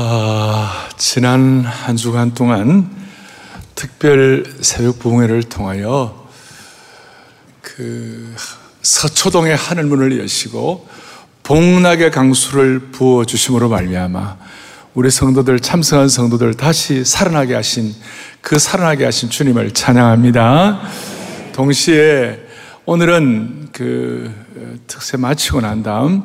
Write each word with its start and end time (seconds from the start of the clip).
아, 0.00 0.88
지난 0.96 1.64
한 1.64 1.96
주간 1.96 2.32
동안 2.32 2.88
특별 3.74 4.44
새벽 4.60 5.00
부흥회를 5.00 5.42
통하여 5.42 6.28
그 7.60 8.32
서초동의 8.80 9.56
하늘문을 9.56 10.20
여시고 10.20 10.86
복락의 11.42 12.12
강수를 12.12 12.92
부어 12.92 13.24
주심으로 13.24 13.70
말미암아 13.70 14.36
우리 14.94 15.10
성도들 15.10 15.58
참석한 15.58 16.08
성도들 16.08 16.54
다시 16.54 17.04
살아나게 17.04 17.56
하신 17.56 17.92
그 18.40 18.60
살아나게 18.60 19.04
하신 19.04 19.30
주님을 19.30 19.74
찬양합니다. 19.74 20.80
동시에 21.54 22.38
오늘은 22.84 23.70
그 23.72 24.32
특세 24.86 25.16
마치고 25.16 25.62
난 25.62 25.82
다음 25.82 26.22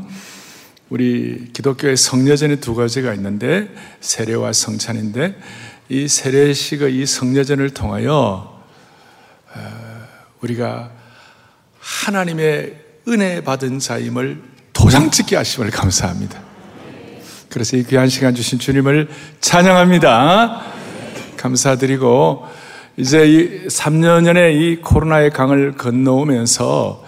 우리 0.94 1.50
기독교의 1.54 1.98
성려전이 1.98 2.58
두 2.58 2.76
가지가 2.76 3.16
있는데 3.16 3.68
세례와 4.00 4.54
성찬인데 4.54 5.36
이 5.90 6.08
세례식의 6.08 6.96
이 6.96 7.08
성려전을 7.08 7.72
통하여 7.72 8.64
어, 9.56 9.60
우리가 10.42 10.92
하나님의 11.80 12.80
은혜 13.08 13.44
받은 13.44 13.80
자임을 13.80 14.44
도장 14.72 15.10
찍게 15.10 15.36
하심을 15.36 15.72
감사합니다. 15.72 16.40
그래서 17.50 17.76
이 17.76 17.84
귀한 17.86 18.08
시간 18.08 18.36
주신 18.36 18.60
주님을 18.60 19.10
찬양합니다. 19.42 20.62
감사드리고 21.38 22.46
이제 22.98 23.28
이 23.28 23.66
3년전에 23.66 24.54
이 24.54 24.82
코로나의 24.82 25.32
강을 25.32 25.72
건너오면서 25.72 27.04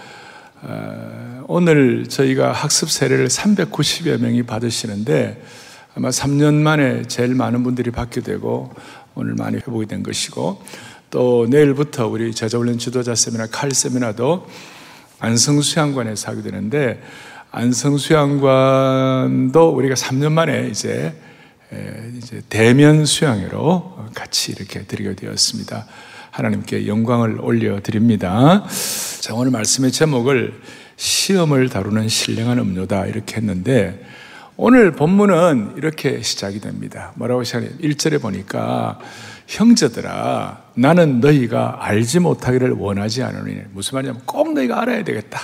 어, 0.64 1.15
오늘 1.48 2.08
저희가 2.08 2.52
학습 2.52 2.90
세례를 2.90 3.28
390여 3.28 4.20
명이 4.20 4.42
받으시는데 4.44 5.44
아마 5.94 6.10
3년 6.10 6.56
만에 6.56 7.04
제일 7.04 7.36
많은 7.36 7.64
분들이 7.64 7.92
받게 7.92 8.22
되고 8.22 8.74
오늘 9.14 9.36
많이 9.36 9.58
회복이 9.58 9.86
된 9.86 10.02
것이고 10.02 10.60
또 11.12 11.46
내일부터 11.50 12.08
우리 12.08 12.34
제자훈련 12.34 12.80
지도자 12.80 13.14
세미나 13.14 13.46
칼 13.52 13.70
세미나도 13.72 14.48
안성수양관에서 15.20 16.32
하게 16.32 16.42
되는데 16.42 17.04
안성수양관도 17.52 19.70
우리가 19.70 19.94
3년 19.94 20.32
만에 20.32 20.70
이제 20.70 21.14
이제 22.18 22.42
대면 22.50 23.06
수양회로 23.06 24.08
같이 24.16 24.52
이렇게 24.52 24.86
드리게 24.86 25.14
되었습니다. 25.16 25.86
하나님께 26.32 26.88
영광을 26.88 27.40
올려 27.40 27.80
드립니다. 27.82 28.66
자, 29.22 29.36
오늘 29.36 29.52
말씀의 29.52 29.92
제목을 29.92 30.60
시험을 30.98 31.70
다루는 31.70 32.08
신령한 32.08 32.60
음료다 32.60 33.06
이렇게 33.08 33.38
했는데 33.38 34.06
오늘 34.58 34.92
본문은 34.94 35.74
이렇게 35.76 36.22
시작이 36.22 36.62
됩니다. 36.62 37.12
뭐라고 37.16 37.44
시작해요? 37.44 37.72
1절에 37.82 38.22
보니까 38.22 39.00
형제들아 39.48 40.64
나는 40.76 41.20
너희가 41.20 41.78
알지 41.82 42.20
못하기를 42.20 42.72
원하지 42.72 43.24
않으니 43.24 43.62
무슨 43.74 43.96
말이냐면 43.96 44.22
꼭 44.26 44.54
너희가 44.54 44.82
알아야 44.82 45.04
되겠다. 45.04 45.40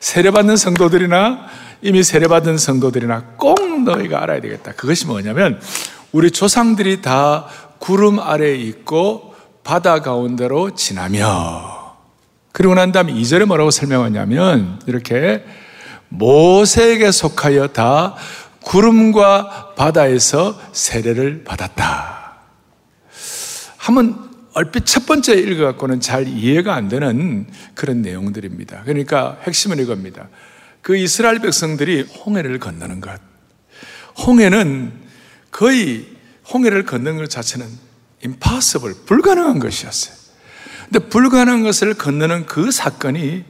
세례받는 0.00 0.56
성도들이나 0.56 1.46
이미 1.80 2.02
세례받은 2.02 2.58
성도들이나 2.58 3.22
꼭 3.36 3.82
너희가 3.82 4.22
알아야 4.22 4.40
되겠다. 4.40 4.72
그것이 4.72 5.06
뭐냐면 5.06 5.58
우리 6.12 6.30
조상들이 6.30 7.00
다 7.00 7.46
구름 7.78 8.18
아래에 8.18 8.56
있고 8.56 9.34
바다 9.64 10.00
가운데로 10.00 10.74
지나며 10.74 11.83
그리고 12.54 12.76
난 12.76 12.92
다음에 12.92 13.12
2절에 13.12 13.46
뭐라고 13.46 13.72
설명하냐면 13.72 14.80
이렇게 14.86 15.44
모세에게 16.08 17.10
속하여 17.10 17.66
다 17.68 18.14
구름과 18.62 19.74
바다에서 19.74 20.56
세례를 20.72 21.42
받았다. 21.42 22.38
한번 23.76 24.30
얼핏 24.52 24.86
첫 24.86 25.04
번째 25.04 25.34
읽어갖고는 25.34 25.98
잘 25.98 26.28
이해가 26.28 26.76
안 26.76 26.88
되는 26.88 27.48
그런 27.74 28.02
내용들입니다. 28.02 28.84
그러니까 28.84 29.36
핵심은 29.42 29.80
이겁니다. 29.80 30.28
그 30.80 30.96
이스라엘 30.96 31.40
백성들이 31.40 32.02
홍해를 32.24 32.60
건너는 32.60 33.00
것. 33.00 33.20
홍해는 34.24 34.92
거의 35.50 36.06
홍해를 36.52 36.84
건너는 36.84 37.18
것 37.18 37.28
자체는 37.28 37.66
impossible, 38.24 38.94
불가능한 39.06 39.58
것이었어요. 39.58 40.23
근데 40.84 40.98
불가능한 41.08 41.62
것을 41.62 41.94
건너는 41.94 42.46
그 42.46 42.70
사건이 42.70 43.44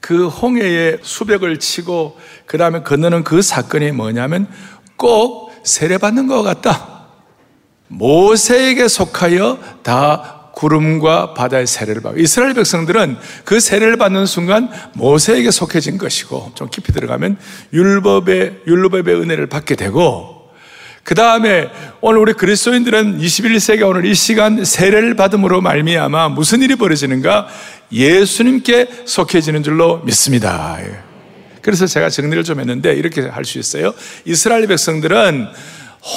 그 0.00 0.28
홍해에 0.28 0.98
수백을 1.02 1.58
치고 1.58 2.18
그 2.46 2.58
다음에 2.58 2.82
건너는 2.82 3.24
그 3.24 3.42
사건이 3.42 3.92
뭐냐면 3.92 4.46
꼭 4.96 5.52
세례받는 5.64 6.26
것 6.26 6.42
같다. 6.42 7.06
모세에게 7.88 8.88
속하여 8.88 9.58
다 9.82 10.50
구름과 10.54 11.34
바다의 11.34 11.66
세례를 11.66 12.02
받고 12.02 12.20
이스라엘 12.20 12.54
백성들은 12.54 13.16
그 13.44 13.60
세례를 13.60 13.96
받는 13.96 14.26
순간 14.26 14.70
모세에게 14.94 15.50
속해진 15.50 15.98
것이고 15.98 16.52
좀 16.54 16.68
깊이 16.70 16.92
들어가면 16.92 17.38
율법의 17.72 18.62
율법의 18.66 19.14
은혜를 19.16 19.46
받게 19.46 19.74
되고 19.74 20.33
그 21.04 21.14
다음에 21.14 21.68
오늘 22.00 22.18
우리 22.20 22.32
그리스도인들은 22.32 23.18
21세기 23.20 23.86
오늘 23.86 24.06
이 24.06 24.14
시간 24.14 24.64
세례를 24.64 25.14
받음으로 25.16 25.60
말미암아 25.60 26.30
무슨 26.30 26.62
일이 26.62 26.76
벌어지는가? 26.76 27.46
예수님께 27.92 28.88
속해지는 29.04 29.62
줄로 29.62 30.00
믿습니다. 30.04 30.78
예. 30.80 30.98
그래서 31.60 31.86
제가 31.86 32.08
정리를 32.08 32.42
좀 32.44 32.58
했는데 32.58 32.94
이렇게 32.94 33.20
할 33.28 33.44
수 33.44 33.58
있어요. 33.58 33.92
이스라엘 34.24 34.66
백성들은 34.66 35.46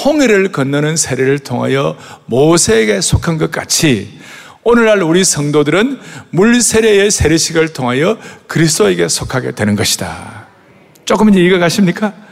홍해를 0.04 0.52
건너는 0.52 0.96
세례를 0.96 1.38
통하여 1.40 1.96
모세에게 2.24 3.02
속한 3.02 3.36
것 3.36 3.50
같이 3.50 4.18
오늘날 4.64 5.02
우리 5.02 5.22
성도들은 5.22 6.00
물 6.30 6.60
세례의 6.62 7.10
세례식을 7.10 7.74
통하여 7.74 8.18
그리스도에게 8.46 9.08
속하게 9.08 9.52
되는 9.52 9.76
것이다. 9.76 10.46
조금 11.04 11.32
이해가 11.32 11.58
가십니까? 11.58 12.27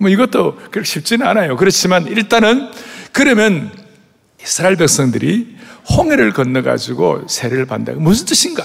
뭐 0.00 0.08
이것도 0.08 0.56
그렇게 0.70 0.84
쉽지는 0.84 1.26
않아요. 1.26 1.56
그렇지만 1.56 2.06
일단은 2.06 2.70
그러면 3.12 3.70
이스라엘 4.42 4.76
백성들이 4.76 5.56
홍해를 5.90 6.32
건너가지고 6.32 7.26
세례를 7.28 7.66
받는다. 7.66 8.00
무슨 8.00 8.24
뜻인가? 8.24 8.64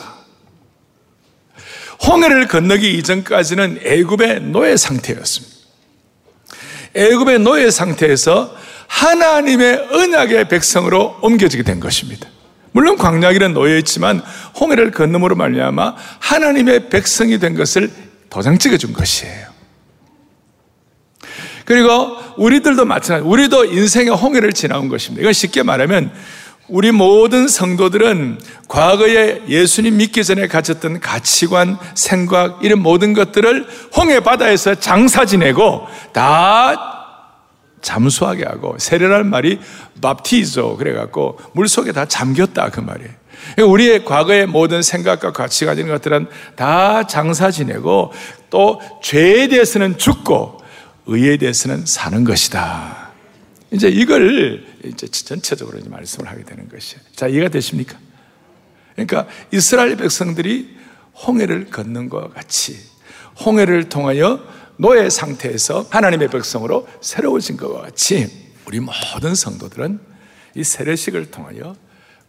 홍해를 2.07 2.47
건너기 2.47 2.97
이전까지는 2.97 3.79
애굽의 3.83 4.43
노예 4.43 4.77
상태였습니다. 4.77 5.55
애굽의 6.93 7.39
노예 7.39 7.69
상태에서 7.69 8.55
하나님의 8.87 9.89
언약의 9.91 10.47
백성으로 10.47 11.17
옮겨지게 11.21 11.63
된 11.63 11.81
것입니다. 11.81 12.29
물론 12.71 12.97
광야길은 12.97 13.53
노예였지만 13.53 14.21
홍해를 14.57 14.91
건너므로 14.91 15.35
말미암아 15.35 15.95
하나님의 16.19 16.89
백성이 16.89 17.39
된 17.39 17.55
것을 17.55 17.91
도장 18.29 18.57
찍어준 18.57 18.93
것이에요. 18.93 19.54
그리고 21.65 22.17
우리들도 22.37 22.85
마찬가지. 22.85 23.27
우리도 23.27 23.65
인생의 23.65 24.15
홍해를 24.15 24.53
지나온 24.53 24.87
것입니다. 24.87 25.21
이건 25.21 25.33
쉽게 25.33 25.63
말하면 25.63 26.11
우리 26.67 26.91
모든 26.91 27.47
성도들은 27.47 28.39
과거에 28.67 29.41
예수님 29.47 29.97
믿기 29.97 30.23
전에 30.23 30.47
가졌던 30.47 30.99
가치관, 30.99 31.77
생각, 31.93 32.63
이런 32.63 32.79
모든 32.79 33.13
것들을 33.13 33.67
홍해 33.95 34.21
바다에서 34.21 34.75
장사 34.75 35.25
지내고 35.25 35.85
다 36.11 36.93
잠수하게 37.81 38.45
하고 38.45 38.75
세례라는 38.79 39.29
말이 39.29 39.59
밥티조 40.01 40.77
그래갖고 40.77 41.37
물 41.53 41.67
속에 41.67 41.91
다 41.91 42.05
잠겼다 42.05 42.69
그 42.69 42.79
말이에요. 42.79 43.11
우리의 43.63 44.05
과거의 44.05 44.47
모든 44.47 44.81
생각과 44.81 45.31
가치관 45.31 45.77
이런 45.77 45.89
것들은 45.89 46.27
다 46.55 47.05
장사 47.05 47.51
지내고 47.51 48.11
또 48.49 48.81
죄에 49.03 49.47
대해서는 49.47 49.99
죽고 49.99 50.64
의에 51.07 51.37
대해서는 51.37 51.85
사는 51.85 52.23
것이다. 52.23 53.11
이제 53.71 53.89
이걸 53.89 54.65
이제 54.83 55.07
전체적으로 55.07 55.77
이제 55.79 55.89
말씀을 55.89 56.29
하게 56.29 56.43
되는 56.43 56.69
것이에요. 56.69 57.01
자, 57.15 57.27
이해가 57.27 57.49
되십니까? 57.49 57.97
그러니까 58.93 59.27
이스라엘 59.51 59.97
백성들이 59.97 60.75
홍해를 61.27 61.69
걷는 61.69 62.09
것 62.09 62.33
같이 62.33 62.77
홍해를 63.45 63.89
통하여 63.89 64.45
노예 64.77 65.09
상태에서 65.09 65.87
하나님의 65.89 66.29
백성으로 66.29 66.87
새로워진 67.01 67.57
것과 67.57 67.81
같이 67.81 68.29
우리 68.65 68.79
모든 68.79 69.35
성도들은 69.35 69.99
이 70.55 70.63
세례식을 70.63 71.31
통하여 71.31 71.75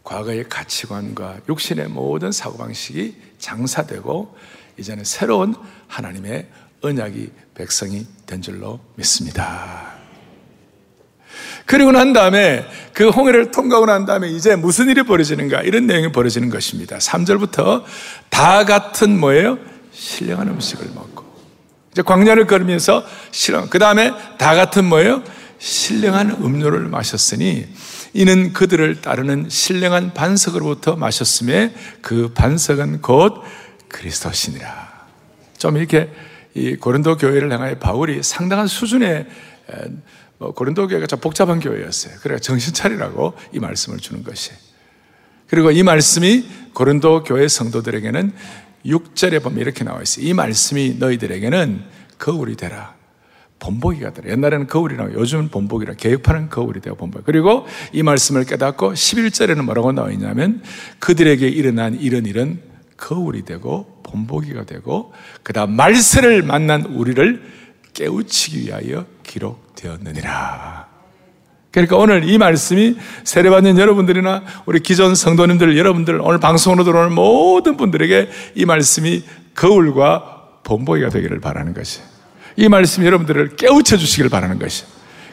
과거의 0.03 0.47
가치관과 0.47 1.41
육신의 1.49 1.89
모든 1.89 2.31
사고방식이 2.31 3.15
장사되고 3.39 4.37
이제는 4.77 5.03
새로운 5.03 5.55
하나님의 5.87 6.47
언약이 6.81 7.31
백성이 7.55 8.05
된 8.25 8.41
줄로 8.41 8.79
믿습니다. 8.95 9.93
그리고 11.65 11.91
난 11.91 12.13
다음에 12.13 12.65
그 12.93 13.09
홍해를 13.09 13.51
통과하고 13.51 13.85
난 13.85 14.05
다음에 14.05 14.29
이제 14.29 14.55
무슨 14.55 14.87
일이 14.87 15.03
벌어지는가 15.03 15.63
이런 15.63 15.85
내용이 15.85 16.11
벌어지는 16.11 16.49
것입니다. 16.49 16.97
3절부터 16.97 17.83
다 18.29 18.63
같은 18.63 19.19
뭐예요? 19.19 19.59
신령한 19.91 20.47
음식을 20.47 20.87
먹고 20.95 21.25
이제 21.91 22.01
광야를 22.03 22.47
걸으면서 22.47 23.03
신령 23.31 23.69
그 23.69 23.79
다음에 23.79 24.13
다 24.37 24.55
같은 24.55 24.85
뭐예요? 24.85 25.23
신령한 25.59 26.37
음료를 26.41 26.87
마셨으니 26.87 27.67
이는 28.13 28.53
그들을 28.53 29.01
따르는 29.01 29.49
신령한 29.49 30.13
반석으로부터 30.13 30.95
마셨음에 30.95 31.73
그 32.01 32.31
반석은 32.33 33.01
곧 33.01 33.43
그리스도시니라. 33.89 34.87
좀 35.57 35.77
이렇게 35.77 36.09
이 36.57 36.75
고린도 36.75 37.17
교회를 37.17 37.51
향하여 37.51 37.77
바울이 37.77 38.23
상당한 38.23 38.65
수준의 38.65 39.27
뭐 40.39 40.53
고린도 40.53 40.87
교회가 40.87 41.05
좀 41.05 41.19
복잡한 41.19 41.59
교회였어요. 41.59 42.15
그래서 42.21 42.41
정신 42.41 42.73
차리라고 42.73 43.33
이 43.53 43.59
말씀을 43.59 43.99
주는 43.99 44.23
것이. 44.23 44.51
그리고 45.47 45.71
이 45.71 45.83
말씀이 45.83 46.47
고린도 46.73 47.23
교회 47.23 47.47
성도들에게는 47.47 48.33
6절에 48.85 49.43
보면 49.43 49.59
이렇게 49.59 49.83
나와 49.83 50.01
있어요. 50.01 50.25
이 50.25 50.33
말씀이 50.33 50.95
너희들에게는 50.97 51.83
거울이 52.17 52.55
되라. 52.55 52.95
본보기가 53.59 54.13
되라. 54.13 54.31
옛날에는 54.31 54.67
거울이라고 54.67 55.13
요즘은 55.13 55.49
본보기라. 55.49 55.93
개혁파는 55.95 56.49
거울이 56.49 56.81
되어 56.81 56.95
본보기. 56.95 57.23
그리고 57.25 57.67
이 57.91 58.01
말씀을 58.01 58.45
깨닫고 58.45 58.93
11절에는 58.93 59.61
뭐라고 59.63 59.91
나와 59.91 60.11
있냐면 60.11 60.63
그들에게 60.99 61.47
일어난 61.47 61.99
이런 61.99 62.25
일은 62.25 62.61
거울이 62.97 63.45
되고 63.45 64.01
본보기가 64.03 64.65
되고 64.65 65.13
그다음 65.43 65.75
말세를 65.75 66.43
만난 66.43 66.83
우리를 66.83 67.41
깨우치기 67.93 68.61
위하여 68.61 69.05
기록되었느니라. 69.23 70.87
그러니까 71.71 71.97
오늘 71.97 72.27
이 72.27 72.37
말씀이 72.37 72.97
세례받는 73.23 73.77
여러분들이나 73.77 74.43
우리 74.65 74.79
기존 74.79 75.13
성도님들 75.13 75.77
여러분들 75.77 76.19
오늘 76.21 76.39
방송으로 76.39 76.83
들어오는 76.83 77.13
모든 77.13 77.77
분들에게 77.77 78.29
이 78.55 78.65
말씀이 78.65 79.23
거울과 79.53 80.61
본보기가 80.63 81.09
되기를 81.09 81.39
바라는 81.39 81.73
것이. 81.73 82.01
이 82.55 82.67
말씀이 82.67 83.05
여러분들을 83.05 83.55
깨우쳐 83.57 83.97
주시기를 83.97 84.29
바라는 84.29 84.57
것이. 84.59 84.85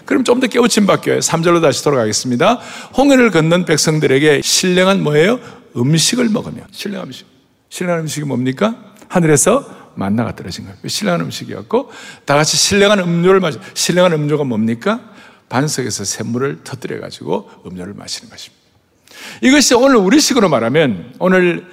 그럼 0.05 0.23
좀 0.23 0.41
더 0.41 0.47
깨우침 0.47 0.87
받겨요. 0.87 1.21
3절로 1.21 1.63
다시 1.63 1.83
돌아가겠습니다. 1.83 2.61
홍해를 2.97 3.31
건넌 3.31 3.65
백성들에게 3.65 4.43
신령한 4.43 5.03
뭐예요? 5.03 5.41
음식을 5.77 6.29
먹으며. 6.29 6.63
신령한 6.71 7.09
음식. 7.09 7.34
신령한 7.75 8.03
음식이 8.03 8.25
뭡니까? 8.25 8.77
하늘에서 9.09 9.91
만나가 9.97 10.37
떨어진 10.37 10.63
거예요. 10.63 10.79
신령한 10.87 11.23
음식이었고, 11.23 11.91
다 12.25 12.37
같이 12.37 12.57
신령한 12.57 13.01
음료를 13.01 13.41
마시, 13.41 13.59
신령한 13.75 14.13
음료가 14.13 14.45
뭡니까? 14.45 15.01
반석에서 15.49 16.05
샘물을 16.05 16.61
터뜨려 16.63 17.01
가지고 17.01 17.51
음료를 17.67 17.95
마시는 17.95 18.31
것입니다. 18.31 18.63
이것이 19.43 19.75
오늘 19.75 19.97
우리식으로 19.97 20.49
말하면, 20.49 21.15
오늘 21.19 21.67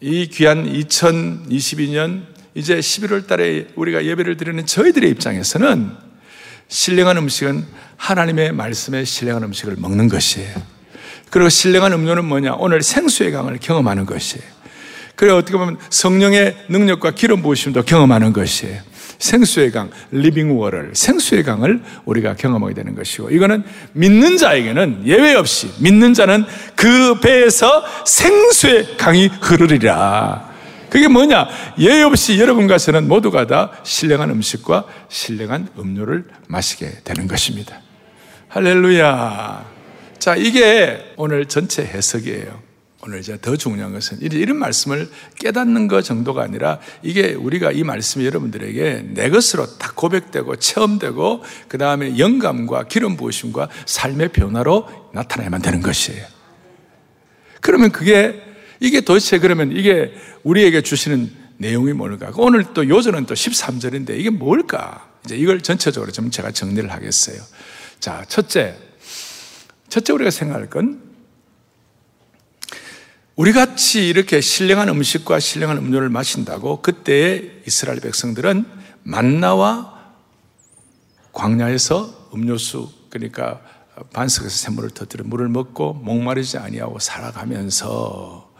이 0.00 0.26
귀한 0.26 0.68
2022년 0.72 2.24
이제 2.56 2.76
11월 2.76 3.28
달에 3.28 3.68
우리가 3.76 4.06
예배를 4.06 4.38
드리는 4.38 4.66
저희들의 4.66 5.08
입장에서는 5.08 5.92
신령한 6.66 7.16
음식은 7.16 7.64
하나님의 7.96 8.50
말씀에 8.50 9.04
신령한 9.04 9.44
음식을 9.44 9.76
먹는 9.78 10.08
것이에요. 10.08 10.60
그리고 11.30 11.48
신령한 11.48 11.92
음료는 11.92 12.24
뭐냐? 12.24 12.54
오늘 12.54 12.82
생수의 12.82 13.30
강을 13.30 13.58
경험하는 13.60 14.04
것이에요. 14.04 14.57
그래 15.18 15.32
어떻게 15.32 15.58
보면 15.58 15.78
성령의 15.90 16.56
능력과 16.68 17.10
기름 17.10 17.42
부으심도 17.42 17.82
경험하는 17.82 18.32
것이에요. 18.32 18.80
생수의 19.18 19.72
강, 19.72 19.90
living 20.12 20.56
water를, 20.56 20.92
생수의 20.94 21.42
강을 21.42 21.82
우리가 22.04 22.36
경험하게 22.36 22.74
되는 22.74 22.94
것이고, 22.94 23.30
이거는 23.30 23.64
믿는 23.94 24.36
자에게는 24.36 25.02
예외 25.06 25.34
없이, 25.34 25.72
믿는 25.80 26.14
자는 26.14 26.44
그 26.76 27.18
배에서 27.18 27.84
생수의 28.06 28.96
강이 28.96 29.26
흐르리라. 29.42 30.52
그게 30.88 31.08
뭐냐? 31.08 31.48
예외 31.80 32.02
없이 32.02 32.38
여러분과 32.38 32.78
저는 32.78 33.08
모두가 33.08 33.48
다 33.48 33.72
신령한 33.82 34.30
음식과 34.30 34.84
신령한 35.08 35.70
음료를 35.76 36.26
마시게 36.46 36.98
되는 37.02 37.26
것입니다. 37.26 37.80
할렐루야. 38.46 39.66
자, 40.20 40.36
이게 40.36 41.12
오늘 41.16 41.46
전체 41.46 41.82
해석이에요. 41.82 42.67
오늘 43.02 43.20
이제 43.20 43.38
더 43.40 43.56
중요한 43.56 43.92
것은 43.92 44.18
이런 44.20 44.56
말씀을 44.56 45.08
깨닫는 45.36 45.86
것 45.86 46.02
정도가 46.02 46.42
아니라 46.42 46.80
이게 47.02 47.32
우리가 47.32 47.70
이 47.70 47.84
말씀이 47.84 48.26
여러분들에게 48.26 49.10
내 49.14 49.30
것으로 49.30 49.78
다 49.78 49.92
고백되고 49.94 50.56
체험되고 50.56 51.44
그 51.68 51.78
다음에 51.78 52.18
영감과 52.18 52.84
기름 52.84 53.16
부으심과 53.16 53.68
삶의 53.86 54.30
변화로 54.30 55.10
나타나야만 55.14 55.62
되는 55.62 55.80
것이에요. 55.80 56.26
그러면 57.60 57.92
그게 57.92 58.42
이게 58.80 59.00
도대체 59.00 59.38
그러면 59.38 59.72
이게 59.72 60.12
우리에게 60.42 60.82
주시는 60.82 61.30
내용이 61.58 61.92
뭘까? 61.92 62.32
오늘 62.36 62.64
또 62.74 62.88
요절은 62.88 63.26
또 63.26 63.34
13절인데 63.34 64.18
이게 64.18 64.30
뭘까? 64.30 65.08
이제 65.24 65.36
이걸 65.36 65.60
전체적으로 65.60 66.10
좀 66.10 66.30
제가 66.30 66.50
정리를 66.50 66.90
하겠어요. 66.90 67.40
자, 68.00 68.24
첫째. 68.28 68.76
첫째 69.88 70.12
우리가 70.12 70.30
생각할 70.30 70.68
건 70.68 71.07
우리 73.38 73.52
같이 73.52 74.08
이렇게 74.08 74.40
신령한 74.40 74.88
음식과 74.88 75.38
신령한 75.38 75.76
음료를 75.76 76.08
마신다고 76.08 76.82
그때의 76.82 77.62
이스라엘 77.68 78.00
백성들은 78.00 78.64
만나와 79.04 80.12
광야에서 81.30 82.30
음료수 82.34 82.90
그러니까 83.10 83.60
반석에서 84.12 84.50
샘물을 84.50 84.90
터뜨려 84.90 85.22
물을 85.22 85.48
먹고 85.48 85.94
목마르지 85.94 86.58
아니하고 86.58 86.98
살아가면서 86.98 88.52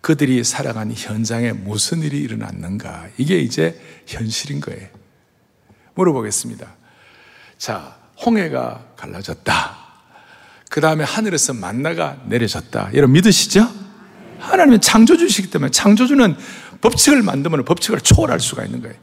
그들이 0.00 0.44
살아가는 0.44 0.94
현장에 0.96 1.52
무슨 1.52 2.00
일이 2.00 2.18
일어났는가 2.18 3.08
이게 3.18 3.38
이제 3.38 3.78
현실인 4.06 4.62
거예요. 4.62 4.88
물어보겠습니다. 5.92 6.74
자, 7.58 7.98
홍해가 8.24 8.94
갈라졌다. 8.96 9.76
그 10.70 10.80
다음에 10.80 11.04
하늘에서 11.04 11.52
만나가 11.52 12.16
내려졌다. 12.24 12.92
여러분 12.94 13.12
믿으시죠? 13.12 13.84
하나님은 14.38 14.80
창조주시기 14.80 15.50
때문에 15.50 15.70
창조주는 15.70 16.36
법칙을 16.80 17.22
만들면 17.22 17.64
법칙을 17.64 18.00
초월할 18.00 18.40
수가 18.40 18.64
있는 18.64 18.80
거예요. 18.82 18.94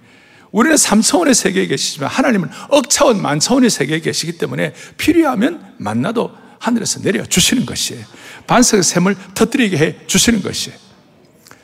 우리는 0.51 0.75
3차원의 0.75 1.33
세계에 1.33 1.65
계시지만 1.67 2.09
하나님은 2.09 2.49
억차원, 2.69 3.21
만차원의 3.21 3.69
세계에 3.69 3.99
계시기 3.99 4.37
때문에 4.37 4.73
필요하면 4.97 5.73
만나도 5.77 6.31
하늘에서 6.59 7.01
내려 7.01 7.25
주시는 7.25 7.65
것이에요. 7.65 8.05
반석의 8.47 8.83
샘을 8.83 9.15
터뜨리게 9.33 9.77
해 9.77 9.97
주시는 10.07 10.43
것이에요. 10.43 10.77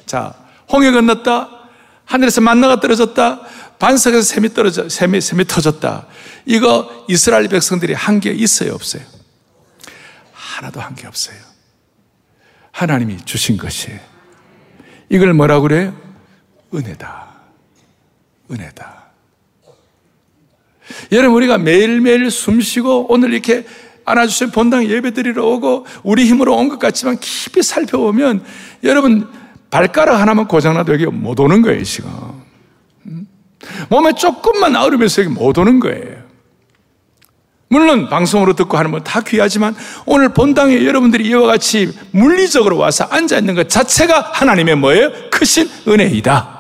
자, 0.06 0.34
홍해 0.72 0.92
건넜다. 0.92 1.50
하늘에서 2.06 2.42
만나가 2.42 2.80
떨어졌다. 2.80 3.42
반석에서 3.78 4.22
샘이 4.24 4.54
떨어져, 4.54 4.90
샘이, 4.90 5.22
샘이 5.22 5.46
터졌다. 5.46 6.08
이거 6.46 7.06
이스라엘 7.08 7.48
백성들이 7.48 7.94
한 7.94 8.20
게 8.20 8.32
있어요, 8.32 8.74
없어요? 8.74 9.04
하나도 10.34 10.82
한 10.82 10.96
게 10.96 11.06
없어요. 11.08 11.38
하나님이 12.72 13.18
주신 13.26 13.58
것이에요. 13.58 14.00
이걸 15.10 15.34
뭐라고 15.34 15.64
그래요? 15.64 15.94
은혜다. 16.74 17.28
은혜다. 18.52 19.04
여러분, 21.12 21.36
우리가 21.38 21.58
매일매일 21.58 22.32
숨 22.32 22.62
쉬고 22.62 23.12
오늘 23.12 23.34
이렇게 23.34 23.66
안아주신 24.06 24.52
본당 24.52 24.86
예배 24.86 25.12
드리러 25.14 25.46
오고 25.46 25.86
우리 26.04 26.26
힘으로 26.26 26.56
온 26.56 26.70
것 26.70 26.80
같지만 26.80 27.20
깊이 27.20 27.62
살펴보면 27.62 28.44
여러분 28.84 29.28
발가락 29.70 30.20
하나만 30.20 30.48
고장나도 30.48 30.94
여기 30.94 31.06
못 31.06 31.40
오는 31.40 31.62
거예요, 31.62 31.84
지금. 31.84 32.10
음? 33.06 33.28
몸에 33.90 34.14
조금만 34.14 34.76
아우르면서 34.76 35.24
여기 35.24 35.32
못 35.34 35.58
오는 35.60 35.80
거예요. 35.80 36.19
물론 37.70 38.10
방송으로 38.10 38.54
듣고 38.54 38.78
하는 38.78 38.92
건 38.92 39.04
다 39.04 39.22
귀하지만 39.22 39.76
오늘 40.06 40.30
본당에 40.30 40.84
여러분들이 40.86 41.28
이와 41.28 41.48
같이 41.48 41.92
물리적으로 42.12 42.78
와서 42.78 43.06
앉아 43.10 43.38
있는 43.40 43.56
것 43.56 43.70
자체가 43.70 44.32
하나님의 44.34 44.76
뭐예요? 44.76 45.12
크신 45.32 45.70
은혜이다. 45.88 46.60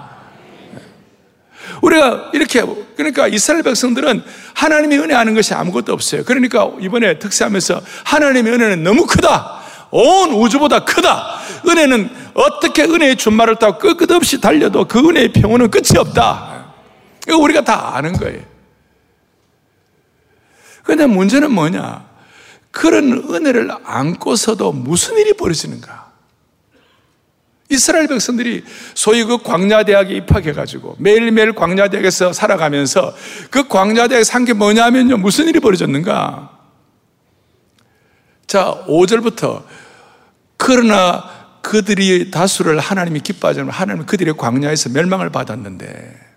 우리가 1.81 2.31
이렇게 2.33 2.63
그러니까 2.95 3.27
이스라엘 3.27 3.63
백성들은 3.63 4.21
하나님의 4.53 4.99
은혜 4.99 5.13
하는 5.15 5.33
것이 5.33 5.53
아무것도 5.53 5.93
없어요. 5.93 6.23
그러니까 6.25 6.69
이번에 6.79 7.19
특세하면서 7.19 7.81
하나님의 8.05 8.53
은혜는 8.53 8.83
너무 8.83 9.05
크다. 9.05 9.59
온 9.91 10.31
우주보다 10.31 10.83
크다. 10.85 11.39
은혜는 11.67 12.09
어떻게 12.33 12.83
은혜의 12.83 13.15
준말을 13.15 13.55
타고 13.55 13.95
끝없이 13.95 14.39
달려도 14.41 14.85
그 14.85 14.99
은혜의 14.99 15.33
평온은 15.33 15.71
끝이 15.71 15.97
없다. 15.97 16.73
이거 17.27 17.37
우리가 17.37 17.61
다 17.61 17.95
아는 17.95 18.13
거예요. 18.13 18.39
그런데 20.89 21.05
문제는 21.05 21.51
뭐냐? 21.51 22.03
그런 22.71 23.11
은혜를 23.29 23.69
안고서도 23.83 24.71
무슨 24.71 25.19
일이 25.19 25.33
벌어지는가? 25.33 26.09
이스라엘 27.69 28.07
백성들이 28.07 28.63
소위 28.95 29.23
그 29.23 29.37
광야대학에 29.37 30.15
입학해가지고 30.15 30.95
매일매일 30.97 31.53
광야대학에서 31.53 32.33
살아가면서 32.33 33.13
그 33.51 33.67
광야대학에 33.67 34.23
산 34.23 34.45
게 34.45 34.53
뭐냐면요. 34.53 35.17
무슨 35.17 35.47
일이 35.47 35.59
벌어졌는가? 35.59 36.57
자, 38.47 38.83
5절부터 38.87 39.61
그러나 40.57 41.29
그들이 41.61 42.31
다수를 42.31 42.79
하나님이 42.79 43.19
기뻐하지 43.19 43.59
않으면 43.59 43.75
하나님은 43.75 44.05
그들의 44.07 44.35
광야에서 44.37 44.89
멸망을 44.89 45.29
받았는데 45.29 46.28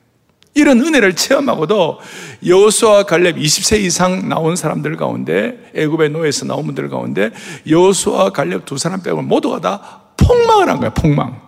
이런 0.55 0.81
은혜를 0.81 1.17
체험하고도 1.17 2.01
여호수아 2.45 3.05
갈렙 3.05 3.37
20세 3.37 3.81
이상 3.81 4.29
나온 4.29 4.55
사람들 4.55 4.97
가운데 4.97 5.71
애굽의 5.75 6.11
노예에서 6.11 6.45
나온 6.45 6.67
분들 6.67 6.89
가운데 6.91 7.31
여호수아 7.67 8.31
갈렙 8.31 8.67
두 8.67 8.77
사람 8.77 9.03
빼고 9.03 9.23
모두가 9.23 9.61
다 9.61 10.03
폭망을 10.17 10.69
한 10.69 10.79
거야 10.79 10.91
폭망. 10.91 11.41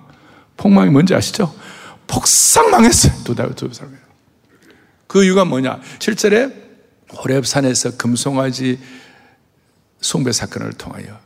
폭망이 0.56 0.90
뭔지 0.90 1.14
아시죠? 1.14 1.54
폭삭 2.06 2.70
망했어요 2.70 3.12
두, 3.24 3.34
두 3.54 3.72
사람 3.74 3.96
그 5.06 5.24
이유가 5.24 5.44
뭐냐? 5.44 5.80
7절에 5.98 6.52
호렙산에서 7.16 7.96
금송아지 7.96 8.78
숭배 10.00 10.32
사건을 10.32 10.72
통하여 10.72 11.18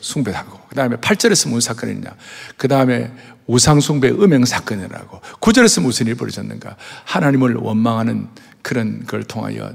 숭배하고 0.00 0.58
그 0.68 0.74
다음에 0.74 0.96
8절에서 0.96 1.48
무슨 1.48 1.60
사건이 1.60 1.92
있냐? 1.92 2.14
그 2.56 2.68
다음에 2.68 3.12
우상숭배 3.50 4.10
음행 4.10 4.44
사건이라고 4.44 5.20
9절에서 5.40 5.82
무슨 5.82 6.06
일이 6.06 6.16
벌어졌는가? 6.16 6.76
하나님을 7.04 7.56
원망하는 7.56 8.28
그런 8.62 9.04
걸 9.06 9.24
통하여 9.24 9.72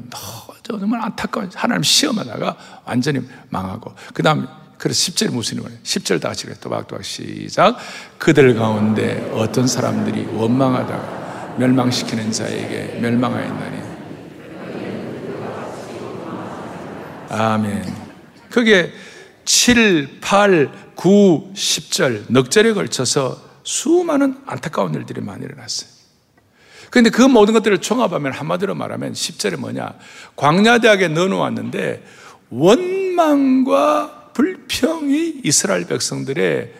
정말 0.63 1.01
안타까운 1.01 1.51
하나님 1.53 1.83
시험하다가 1.83 2.57
완전히 2.85 3.21
망하고. 3.49 3.93
그 4.13 4.23
다음 4.23 4.47
그래서 4.77 5.11
10절 5.11 5.31
무슨 5.31 5.57
일이 5.57 5.65
10절 5.83 6.21
다 6.21 6.29
같이 6.29 6.47
또박또박 6.59 7.03
시작. 7.03 7.77
그들 8.17 8.55
가운데 8.55 9.29
어떤 9.33 9.67
사람들이 9.67 10.25
원망하다가 10.33 11.55
멸망시키는 11.57 12.31
자에게 12.31 12.99
멸망하였나니? 13.01 13.85
아멘. 17.29 17.93
그게 18.49 18.93
7, 19.43 20.19
8, 20.21 20.71
9, 20.95 21.51
10절 21.53 22.31
넉절에 22.31 22.73
걸쳐서 22.73 23.44
수많은 23.65 24.37
안타까운 24.45 24.93
일들이 24.93 25.19
많이 25.19 25.43
일어났어요. 25.43 25.89
그런데 26.91 27.09
그 27.09 27.23
모든 27.23 27.53
것들을 27.53 27.79
종합하면 27.81 28.31
한마디로 28.31 28.75
말하면 28.75 29.13
10절에 29.13 29.57
뭐냐? 29.57 29.95
광야대학에 30.37 31.09
넣어놓았는데 31.09 32.05
원망과 32.49 34.31
불평이 34.33 35.41
이스라엘 35.43 35.87
백성들의 35.87 36.73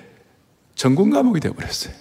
전공 0.75 1.10
과목이 1.10 1.39
되어버렸어요. 1.39 1.94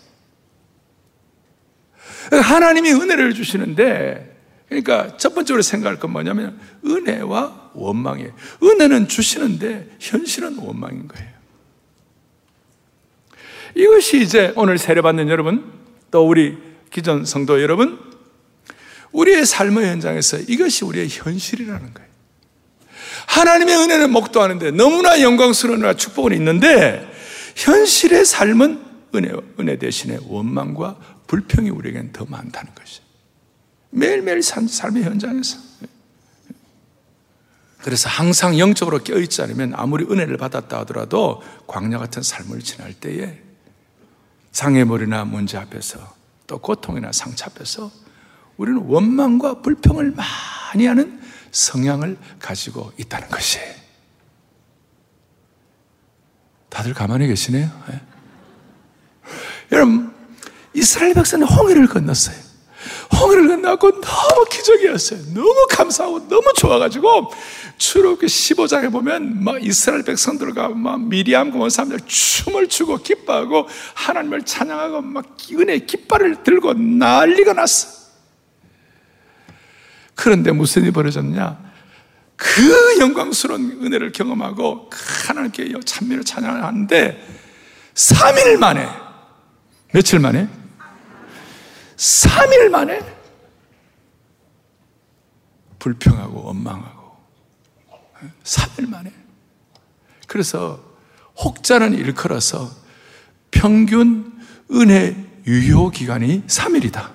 하나님이 2.31 2.93
은혜를 2.93 3.35
주시는데 3.35 4.33
그러니까 4.69 5.17
첫 5.17 5.35
번째로 5.35 5.63
생각할 5.63 5.99
건 5.99 6.13
뭐냐면 6.13 6.61
은혜와 6.85 7.71
원망이에요. 7.75 8.33
은혜는 8.63 9.09
주시는데 9.09 9.97
현실은 9.99 10.59
원망인 10.59 11.09
거예요. 11.09 11.34
이것이 13.75 14.21
이제 14.23 14.53
오늘 14.57 14.79
세례받는 14.79 15.29
여러분, 15.29 15.73
또 16.11 16.27
우리 16.27 16.57
기존 16.91 17.25
성도 17.25 17.61
여러분, 17.61 17.99
우리의 19.13 19.47
삶의 19.47 19.87
현장에서 19.87 20.39
이것이 20.39 20.85
우리의 20.85 21.09
현실이라는 21.09 21.95
거예요. 21.95 22.15
하나님의 23.27 23.77
은혜는 23.77 24.11
목도하는데 24.11 24.73
너무나 24.73 25.21
영광스러운 25.21 25.97
축복은 25.97 26.33
있는데 26.35 27.11
현실의 27.57 28.25
삶은 28.25 28.85
은혜, 29.15 29.33
은혜 29.59 29.79
대신에 29.79 30.19
원망과 30.27 30.97
불평이 31.27 31.71
우리에게는 31.71 32.13
더 32.13 32.25
많다는 32.29 32.75
것이죠. 32.75 33.03
매일매일 33.91 34.43
삶의 34.43 35.05
현장에서. 35.05 35.59
그래서 37.83 38.09
항상 38.09 38.59
영적으로 38.59 39.03
깨어있지 39.03 39.43
않으면 39.43 39.75
아무리 39.77 40.05
은혜를 40.05 40.37
받았다 40.39 40.81
하더라도 40.81 41.43
광야 41.67 41.99
같은 41.99 42.23
삶을 42.23 42.61
지날 42.61 42.95
때에 42.95 43.44
장애물이나 44.55 45.25
문제 45.25 45.59
앞에서 45.59 46.15
또 46.47 46.59
고통이나 46.59 47.11
상처 47.13 47.47
앞에서 47.47 47.91
우리는 48.57 48.81
원망과 48.87 49.61
불평을 49.63 50.13
많이 50.13 50.87
하는 50.87 51.21
성향을 51.51 52.17
가지고 52.39 52.93
있다는 52.97 53.29
것이 53.29 53.59
다들 56.69 56.95
가만히 56.95 57.27
계시네요. 57.27 57.69
네. 57.89 58.01
여러분, 59.73 60.15
이스라엘 60.73 61.15
백성은 61.15 61.47
홍해를 61.47 61.89
건넜어요. 61.89 62.44
홍해를 63.13 63.49
건너고 63.65 64.01
너무 64.01 64.45
기적이었어요. 64.51 65.21
너무 65.35 65.67
감사하고 65.71 66.29
너무 66.29 66.53
좋아가지고 66.57 67.33
출애굽기 67.79 68.27
15장에 68.27 68.93
보면 68.93 69.43
막 69.43 69.65
이스라엘 69.65 70.05
백성들과 70.05 70.69
막 70.69 71.01
미리암과 71.09 71.59
온 71.59 71.71
사람들 71.71 72.01
춤을 72.07 72.69
추고 72.69 72.99
기뻐하고 72.99 73.69
하나님을 73.95 74.43
찬양하고 74.43 75.03
막 75.03 75.37
은혜 75.53 75.79
깃발을 75.79 76.43
들고 76.43 76.75
난리가 76.75 77.55
났어. 77.55 78.05
그런데 80.15 80.53
무슨 80.53 80.83
일이 80.83 80.93
벌어졌냐? 80.93 81.75
그 82.37 82.99
영광스러운 83.01 83.81
은혜를 83.83 84.13
경험하고 84.13 84.91
하나님께 85.27 85.73
찬미를 85.85 86.25
찬양하는데 86.25 87.29
3일 87.95 88.59
만에 88.59 88.89
며칠 89.93 90.19
만에 90.19 90.49
3일 91.97 92.69
만에 92.69 93.01
불평하고 95.79 96.45
원망하고 96.45 97.17
3일 98.43 98.89
만에 98.89 99.13
그래서 100.27 100.81
혹자는 101.37 101.95
일컬어서 101.95 102.71
평균 103.51 104.33
은혜 104.71 105.17
유효 105.47 105.91
기간이 105.91 106.43
3일이다. 106.47 107.11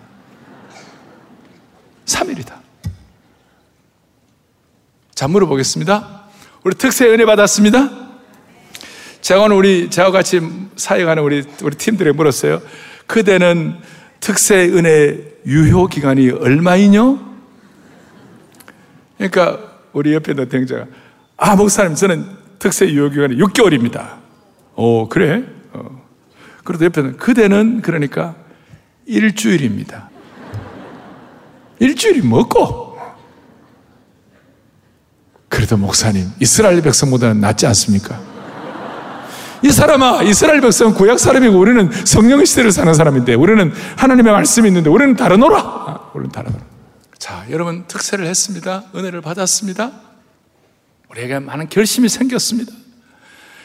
3일이다. 2.06 2.60
자, 5.16 5.28
물어보겠습니다. 5.28 6.26
우리 6.64 6.76
특세 6.76 7.08
은혜 7.08 7.26
받았습니다? 7.26 7.90
제가 9.22 9.42
오늘 9.42 9.58
우리, 9.58 9.90
저와 9.90 10.12
같이 10.12 10.40
사역하는 10.76 11.24
우리, 11.24 11.44
우리 11.62 11.76
팀들에 11.76 12.12
물었어요. 12.12 12.62
그대는 13.06 13.80
특세 14.20 14.70
은혜 14.70 15.18
유효 15.46 15.88
기간이 15.88 16.30
얼마이뇨? 16.30 17.20
그러니까 19.18 19.60
우리 19.94 20.14
옆에 20.14 20.32
있는 20.34 20.48
대행자가 20.50 20.86
아 21.38 21.56
목사님 21.56 21.96
저는 21.96 22.26
특세 22.60 22.90
유효 22.90 23.10
기간이 23.10 23.38
6개월입니다. 23.38 24.18
오 24.76 25.08
그래? 25.10 25.44
어. 25.74 26.06
그래도 26.64 26.86
옆에는 26.86 27.18
그대는 27.18 27.82
그러니까 27.82 28.36
일주일입니다. 29.06 30.10
일주일이 31.80 32.22
뭐고? 32.22 32.98
그래도 35.48 35.78
목사님 35.78 36.28
이스라엘 36.40 36.82
백성보다는 36.82 37.42
낫지 37.42 37.66
않습니까? 37.68 38.29
이 39.62 39.70
사람아, 39.72 40.24
이스라엘 40.24 40.62
백성은 40.62 40.94
구약 40.94 41.20
사람이고 41.20 41.58
우리는 41.58 41.90
성령의 42.06 42.46
시대를 42.46 42.72
사는 42.72 42.94
사람인데 42.94 43.34
우리는 43.34 43.72
하나님의 43.98 44.32
말씀이 44.34 44.68
있는데 44.70 44.90
우리는 44.90 45.16
다르노라. 45.16 45.60
아, 45.60 46.12
우리는 46.14 46.32
다르노라. 46.32 46.64
자, 47.18 47.46
여러분 47.50 47.86
특세를 47.88 48.26
했습니다. 48.26 48.86
은혜를 48.96 49.22
받았습니다. 49.22 49.92
우리에게 51.12 51.40
많은 51.40 51.68
결심이 51.70 52.08
생겼습니다. 52.08 52.72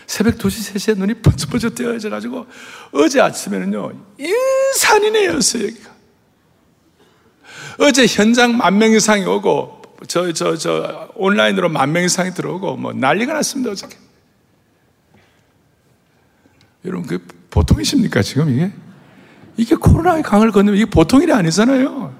새벽 0.07 0.37
2시, 0.39 0.75
3시에 0.75 0.99
눈이 0.99 1.15
번쩍번쩍 1.23 1.75
뜨어져가지고 1.75 2.47
어제 2.93 3.21
아침에는요, 3.21 3.93
인산이네였어요, 4.19 5.63
여기가. 5.65 5.91
어제 7.79 8.07
현장 8.07 8.57
만 8.57 8.79
명 8.79 8.93
이상이 8.93 9.25
오고, 9.25 9.83
저, 10.09 10.33
저, 10.33 10.57
저, 10.57 11.09
온라인으로 11.15 11.69
만 11.71 11.93
명 11.93 12.05
이상이 12.05 12.33
들어오고, 12.35 12.77
뭐 12.77 12.93
난리가 12.93 13.33
났습니다, 13.33 13.71
어저께. 13.71 13.97
여러분, 16.85 17.07
그 17.07 17.27
보통이십니까, 17.51 18.23
지금 18.23 18.51
이게? 18.51 18.73
이게 19.57 19.75
코로나의 19.77 20.23
강을 20.23 20.51
건너면 20.51 20.81
이게 20.81 20.89
보통 20.89 21.23
일이 21.23 21.33
아니잖아요. 21.33 22.15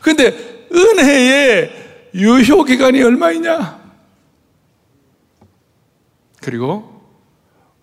근데 0.00 0.66
은혜의 0.72 2.10
유효 2.14 2.64
기간이 2.64 3.02
얼마이냐? 3.02 3.82
그리고 6.40 6.94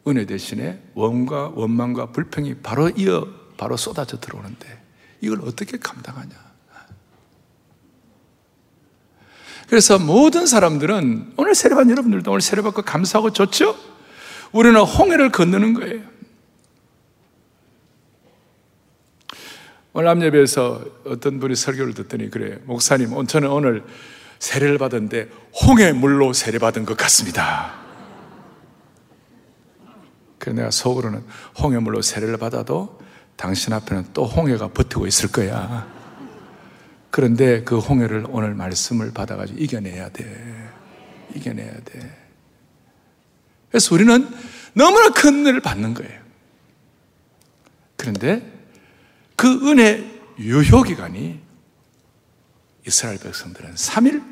은혜 0.07 0.25
대신에 0.25 0.81
원과 0.93 1.53
원망과 1.55 2.11
불평이 2.11 2.55
바로 2.57 2.89
이어 2.89 3.27
바로 3.57 3.77
쏟아져 3.77 4.19
들어오는데 4.19 4.81
이걸 5.21 5.41
어떻게 5.41 5.77
감당하냐? 5.77 6.51
그래서 9.67 9.97
모든 9.97 10.45
사람들은 10.45 11.33
오늘 11.37 11.55
세례받 11.55 11.89
여러분들도 11.89 12.29
오늘 12.29 12.41
세례받고 12.41 12.81
감사하고 12.81 13.31
좋죠? 13.31 13.90
우리는 14.51 14.79
홍해를 14.79 15.31
건너는 15.31 15.73
거예요. 15.73 16.01
오늘 19.93 20.07
암예배에서 20.09 20.85
어떤 21.05 21.39
분이 21.39 21.55
설교를 21.55 21.93
듣더니 21.93 22.29
그래 22.29 22.59
목사님 22.63 23.27
저는 23.27 23.49
오늘 23.49 23.83
세례를 24.39 24.77
받은데 24.77 25.29
홍해 25.61 25.91
물로 25.91 26.33
세례받은 26.33 26.85
것 26.85 26.97
같습니다. 26.97 27.75
그래서 30.39 30.55
내가 30.55 30.71
속으로는 30.71 31.23
홍해 31.61 31.77
물로 31.79 32.01
세례를 32.01 32.37
받아도 32.37 32.99
당신 33.35 33.73
앞에는 33.73 34.07
또 34.13 34.25
홍해가 34.25 34.69
버티고 34.69 35.07
있을 35.07 35.31
거야. 35.31 35.87
그런데 37.11 37.63
그 37.63 37.77
홍해를 37.77 38.25
오늘 38.29 38.55
말씀을 38.55 39.11
받아가지고 39.13 39.59
이겨내야 39.59 40.09
돼. 40.09 40.69
이겨내야 41.35 41.73
돼. 41.83 42.20
그래서 43.71 43.95
우리는 43.95 44.29
너무나 44.73 45.09
큰 45.09 45.39
은혜를 45.39 45.61
받는 45.61 45.93
거예요. 45.93 46.19
그런데 47.95 48.41
그 49.35 49.69
은혜 49.69 50.03
유효 50.39 50.83
기간이 50.83 51.39
이스라엘 52.85 53.17
백성들은 53.19 53.75
3일, 53.75 54.23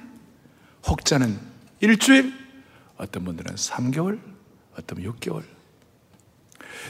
혹자는 0.88 1.40
일주일, 1.80 2.34
어떤 2.98 3.24
분들은 3.24 3.56
3개월, 3.56 4.20
어떤 4.78 5.02
분 5.02 5.14
6개월. 5.14 5.44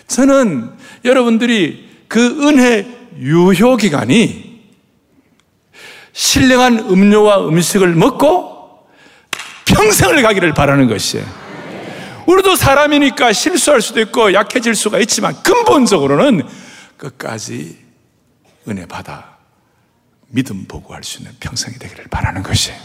저는 0.07 0.71
여러분들이 1.05 2.05
그 2.07 2.47
은혜 2.47 3.09
유효 3.17 3.75
기간이 3.75 4.49
신령한 6.13 6.79
음료와 6.79 7.47
음식을 7.47 7.93
먹고 7.93 8.87
평생을 9.65 10.21
가기를 10.23 10.53
바라는 10.53 10.87
것이에요. 10.87 11.48
우리도 12.29 12.55
사람이니까 12.55 13.33
실수할 13.33 13.81
수도 13.81 13.99
있고 14.01 14.33
약해질 14.33 14.75
수가 14.75 14.99
있지만 14.99 15.41
근본적으로는 15.41 16.47
끝까지 16.95 17.83
은혜 18.67 18.85
받아 18.85 19.39
믿음 20.27 20.65
보고 20.65 20.93
할 20.93 21.03
수 21.03 21.19
있는 21.19 21.35
평생이 21.39 21.79
되기를 21.79 22.05
바라는 22.11 22.43
것이에요. 22.43 22.79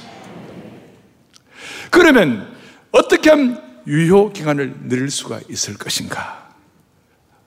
그러면 1.90 2.56
어떻게 2.90 3.28
하면 3.28 3.82
유효 3.86 4.32
기간을 4.32 4.88
늘릴 4.88 5.10
수가 5.10 5.40
있을 5.50 5.76
것인가? 5.76 6.54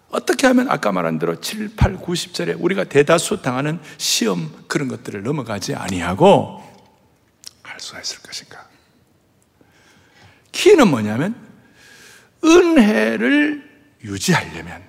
어떻게 0.09 0.45
하면 0.45 0.69
아까 0.69 0.91
말한 0.91 1.17
대로 1.17 1.41
7, 1.41 1.75
8, 1.75 1.97
90절에 1.97 2.57
우리가 2.59 2.83
대다수 2.83 3.41
당하는 3.41 3.79
시험 3.97 4.53
그런 4.67 4.87
것들을 4.87 5.23
넘어가지 5.23 5.73
아니하고 5.73 6.61
할 7.63 7.79
수가 7.79 8.01
있을 8.01 8.19
것인가? 8.21 8.67
키는 10.51 10.89
뭐냐면 10.89 11.46
은혜를 12.47 13.63
유지하려면 14.03 14.81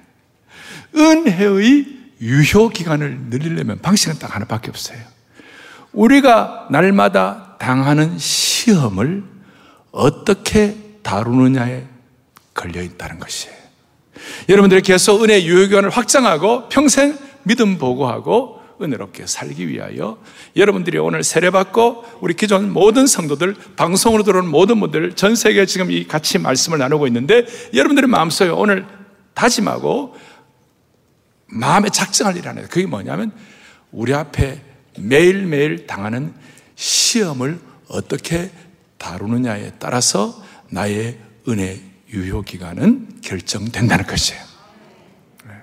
은혜의 0.95 1.99
유효 2.21 2.69
기간을 2.69 3.19
늘리려면 3.31 3.81
방식은 3.81 4.19
딱 4.19 4.35
하나밖에 4.35 4.71
없어요. 4.71 4.99
우리가 5.93 6.69
날마다 6.71 7.57
당하는 7.59 8.19
시험을 8.19 9.25
어떻게 9.91 10.77
다루느냐에 11.03 11.85
걸려 12.55 12.83
있다는 12.83 13.19
것이에요. 13.19 13.57
여러분들이 14.49 14.83
계속 14.83 15.23
은혜 15.23 15.45
유효 15.45 15.67
기간을 15.69 15.91
확장하고 15.91 16.69
평생 16.69 17.17
믿음 17.45 17.79
보고하고 17.79 18.58
은혜롭게 18.81 19.27
살기 19.27 19.69
위하여 19.69 20.19
여러분들이 20.57 20.99
오늘 20.99 21.23
세례받고 21.23 22.05
우리 22.21 22.35
기존 22.35 22.73
모든 22.73 23.07
성도들 23.07 23.55
방송으로 23.77 24.23
들어오는 24.23 24.49
모든 24.49 24.81
분들 24.81 25.15
전 25.15 25.35
세계 25.35 25.67
지금 25.67 25.91
이 25.91 26.07
같이 26.07 26.39
말씀을 26.39 26.79
나누고 26.79 27.07
있는데 27.09 27.47
여러분들의 27.75 28.09
마음속에 28.09 28.51
오늘 28.51 28.87
다짐하고 29.35 30.17
마음에 31.47 31.89
작정할 31.89 32.37
일 32.37 32.47
하나 32.47 32.63
그게 32.63 32.87
뭐냐면 32.87 33.33
우리 33.91 34.15
앞에 34.15 34.63
매일매일 34.99 35.87
당하는 35.87 36.35
시험을 36.75 37.59
어떻게 37.89 38.51
다루느냐에 38.99 39.73
따라서 39.79 40.43
나의 40.71 41.19
은혜 41.49 41.81
유효 42.11 42.43
기간은 42.43 43.21
결정된다는 43.23 44.07
것이에요. 44.07 44.43
네. 45.47 45.55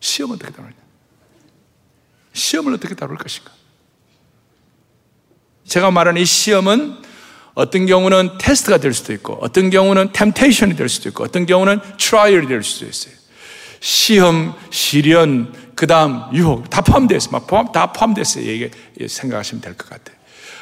시험 0.00 0.32
어떻게 0.32 0.52
다루냐? 0.52 0.83
시험을 2.34 2.74
어떻게 2.74 2.94
다룰 2.94 3.16
것인가? 3.16 3.50
제가 5.66 5.90
말하는 5.90 6.20
이 6.20 6.24
시험은 6.24 6.96
어떤 7.54 7.86
경우는 7.86 8.38
테스트가 8.38 8.78
될 8.78 8.92
수도 8.92 9.12
있고, 9.12 9.34
어떤 9.40 9.70
경우는 9.70 10.12
temptation이 10.12 10.76
될 10.76 10.88
수도 10.88 11.08
있고, 11.08 11.24
어떤 11.24 11.46
경우는 11.46 11.80
trial이 11.98 12.48
될 12.48 12.62
수도 12.62 12.86
있어요. 12.86 13.14
시험, 13.80 14.54
시련, 14.70 15.54
그 15.74 15.86
다음 15.86 16.22
유혹, 16.34 16.68
다 16.68 16.80
포함되어 16.80 17.16
있어요. 17.16 17.40
포함, 17.46 17.70
다 17.72 17.92
포함되어. 17.92 18.24
이게 18.38 18.70
생각하시면 19.06 19.62
될 19.62 19.76
것 19.76 19.88
같아요. 19.88 20.16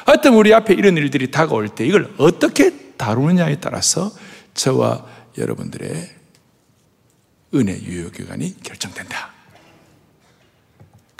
하여튼 0.05 0.33
우리 0.35 0.53
앞에 0.53 0.73
이런 0.73 0.97
일들이 0.97 1.31
다가올 1.31 1.69
때 1.69 1.85
이걸 1.85 2.13
어떻게 2.17 2.71
다루느냐에 2.97 3.55
따라서 3.59 4.11
저와 4.53 5.05
여러분들의 5.37 6.09
은혜 7.55 7.81
유효 7.81 8.09
기간이 8.11 8.61
결정된다. 8.61 9.31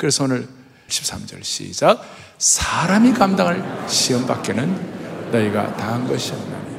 그래서 0.03 0.25
오늘 0.25 0.45
13절 0.89 1.41
시작. 1.45 2.03
사람이 2.37 3.13
감당할 3.13 3.63
시험 3.87 4.27
밖에는 4.27 5.31
너희가 5.31 5.77
당한 5.77 6.05
것이 6.05 6.33
없나니 6.33 6.75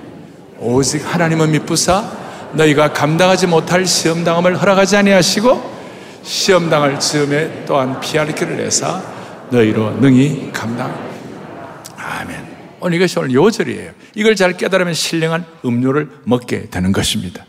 오직 0.58 0.98
하나님은 0.98 1.52
미쁘사 1.52 2.04
너희가 2.52 2.92
감당하지 2.92 3.46
못할 3.46 3.86
시험 3.86 4.24
당함을 4.24 4.60
허락하지 4.60 4.98
아니하시고 4.98 6.20
시험 6.22 6.68
당할 6.68 7.00
즈음에 7.00 7.64
또한 7.64 7.98
피할 7.98 8.34
길을 8.34 8.58
내사 8.58 9.02
너희로 9.48 9.92
능히 10.00 10.52
감당. 10.52 10.94
아멘. 11.96 12.76
오늘 12.80 12.98
이것이 12.98 13.18
오늘 13.18 13.32
요절이에요. 13.32 13.92
이걸 14.16 14.36
잘 14.36 14.54
깨달으면 14.54 14.92
신령한 14.92 15.46
음료를 15.64 16.10
먹게 16.24 16.68
되는 16.68 16.92
것입니다. 16.92 17.46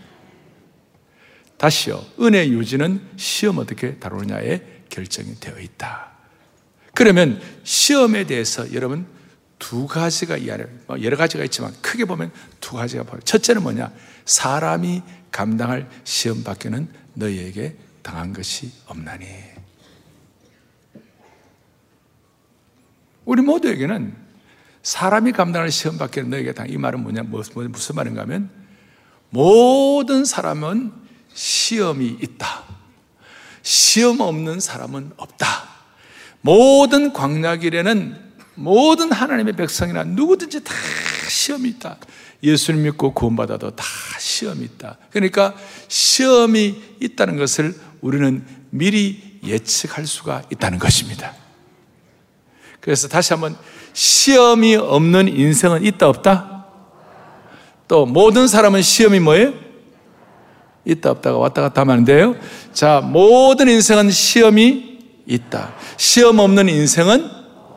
다시요. 1.57 2.01
은혜 2.21 2.47
유지는 2.47 3.01
시험 3.17 3.57
어떻게 3.57 3.95
다루느냐에 3.95 4.74
결정이 4.95 5.35
되어 5.41 5.59
있다. 5.59 6.11
그러면 6.93 7.41
시험에 7.63 8.25
대해서 8.25 8.73
여러분 8.73 9.05
두 9.59 9.87
가지가 9.87 10.37
이 10.37 10.49
안에 10.49 10.65
뭐 10.87 11.01
여러 11.03 11.17
가지가 11.17 11.43
있지만 11.45 11.73
크게 11.81 12.05
보면 12.05 12.31
두 12.61 12.75
가지가 12.75 13.03
보여. 13.03 13.19
첫째는 13.21 13.61
뭐냐? 13.61 13.91
사람이 14.23 15.03
감당할 15.31 15.89
시험 16.05 16.43
밖에는 16.43 16.87
너희에게 17.13 17.75
당한 18.01 18.31
것이 18.31 18.71
없나니. 18.85 19.27
우리 23.25 23.41
모두에게는 23.41 24.15
사람이 24.81 25.33
감당할 25.33 25.71
시험 25.71 25.97
밖에 25.97 26.21
너에게 26.21 26.53
당. 26.53 26.69
이 26.69 26.77
말은 26.77 27.01
뭐냐, 27.01 27.23
뭐, 27.23 27.41
뭐, 27.53 27.63
무슨 27.65 27.95
말인가 27.95 28.21
하면 28.21 28.49
모든 29.29 30.23
사람은 30.23 30.93
시험이 31.33 32.17
있다. 32.21 32.64
시험 33.65 34.19
없는 34.19 34.59
사람은 34.59 35.13
없다. 35.17 35.47
모든 36.41 37.11
광야길에는 37.11 38.15
모든 38.53 39.11
하나님의 39.11 39.55
백성이나 39.55 40.03
누구든지 40.03 40.63
다 40.63 40.71
시험이 41.27 41.69
있다. 41.69 41.97
예수를 42.43 42.79
믿고 42.81 43.15
구원받아도 43.15 43.75
다 43.75 43.83
시험이 44.19 44.65
있다. 44.65 44.99
그러니까 45.09 45.55
시험이 45.87 46.79
있다는 47.01 47.37
것을 47.37 47.75
우리는 48.01 48.45
미리 48.69 49.39
예측할 49.43 50.05
수가 50.05 50.43
있다는 50.51 50.77
것입니다. 50.77 51.33
그래서 52.81 53.07
다시 53.07 53.33
한번 53.33 53.57
시험이 53.93 54.75
없는 54.75 55.27
인생은 55.27 55.83
있다 55.83 56.07
없다? 56.07 56.67
또 57.87 58.05
모든 58.05 58.47
사람은 58.47 58.83
시험이 58.83 59.19
뭐예요? 59.19 59.64
있다 60.85 61.11
없다가 61.11 61.37
왔다 61.37 61.61
갔다 61.61 61.81
하면 61.81 61.97
안 61.97 62.05
돼요. 62.05 62.35
자, 62.73 63.01
모든 63.01 63.67
인생은 63.67 64.11
시험이 64.11 64.99
있다. 65.25 65.73
시험 65.97 66.39
없는 66.39 66.69
인생은 66.69 67.29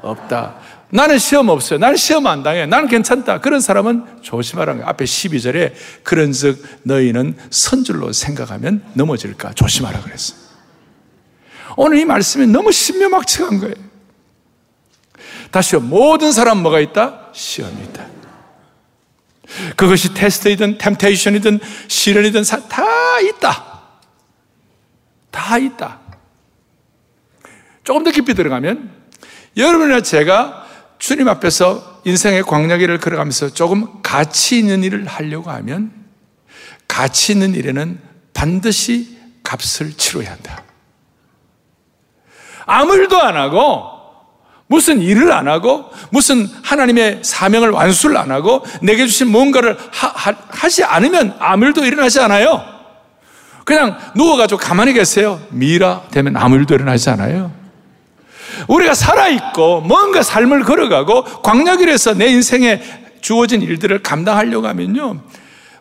없다. 0.03 0.57
나는 0.91 1.19
시험 1.19 1.49
없어요. 1.49 1.79
나는 1.79 1.97
시험 1.97 2.27
안 2.27 2.43
당해. 2.43 2.67
나는 2.67 2.89
괜찮다. 2.89 3.41
그런 3.41 3.61
사람은 3.61 4.23
조심하라는 4.23 4.81
거예요. 4.81 4.91
앞에 4.91 5.05
12절에 5.05 5.73
그런 6.03 6.33
즉 6.33 6.63
너희는 6.83 7.37
선줄로 7.51 8.13
생각하면 8.13 8.83
넘어질까 8.95 9.53
조심하라 9.53 10.01
그랬어요. 10.01 10.39
오늘 11.77 11.99
이 11.99 12.05
말씀이 12.05 12.47
너무 12.47 12.73
신묘막측한 12.73 13.59
거예요. 13.61 13.75
다시요. 15.51 15.81
모든 15.81 16.33
사람 16.33 16.59
뭐가 16.63 16.81
있다? 16.81 17.29
시험이 17.33 17.83
있다. 17.85 18.18
그것이 19.77 20.15
테스트이든 20.15 20.79
템테이션이든 20.79 21.61
시련이든 21.89 22.43
다 22.69 23.21
있다. 23.21 23.81
다 25.31 25.59
있다. 25.59 26.01
조금 27.85 28.05
더 28.05 28.11
깊이 28.11 28.35
들어가면 28.35 28.91
여러분이나 29.57 30.03
제가 30.03 30.67
주님 30.99 31.29
앞에서 31.29 32.03
인생의 32.05 32.43
광야길을 32.43 32.99
걸어가면서 32.99 33.51
조금 33.51 34.03
가치 34.03 34.59
있는 34.59 34.83
일을 34.85 35.07
하려고 35.07 35.51
하면 35.51 35.93
가치 36.87 37.33
있는 37.33 37.55
일에는 37.55 38.01
반드시 38.35 39.19
값을 39.43 39.93
치러야 39.97 40.33
한다. 40.33 40.63
아무 42.67 42.95
일도 42.95 43.21
안 43.21 43.37
하고 43.37 43.98
무슨 44.69 45.01
일을 45.01 45.33
안 45.33 45.49
하고 45.49 45.91
무슨 46.11 46.47
하나님의 46.63 47.21
사명을 47.23 47.71
완수를 47.71 48.17
안 48.17 48.31
하고 48.31 48.65
내게 48.83 49.07
주신 49.07 49.29
뭔가를 49.29 49.77
하, 49.91 50.33
하, 50.49 50.69
지 50.69 50.85
않으면 50.85 51.35
아무 51.39 51.65
일도 51.65 51.85
일어나지 51.85 52.21
않아요. 52.21 52.63
그냥 53.65 53.99
누워가지고 54.15 54.61
가만히 54.61 54.93
계세요. 54.93 55.41
미라 55.51 56.03
되면 56.11 56.37
아무 56.37 56.57
일도 56.57 56.75
일어나지 56.75 57.09
않아요. 57.11 57.51
우리가 58.69 58.95
살아있고 58.95 59.81
뭔가 59.81 60.23
삶을 60.23 60.63
걸어가고 60.65 61.25
광야길에서 61.43 62.15
내 62.15 62.29
인생에 62.29 62.83
주어진 63.21 63.63
일들을 63.63 64.03
감당하려고 64.03 64.67
하면요. 64.67 65.21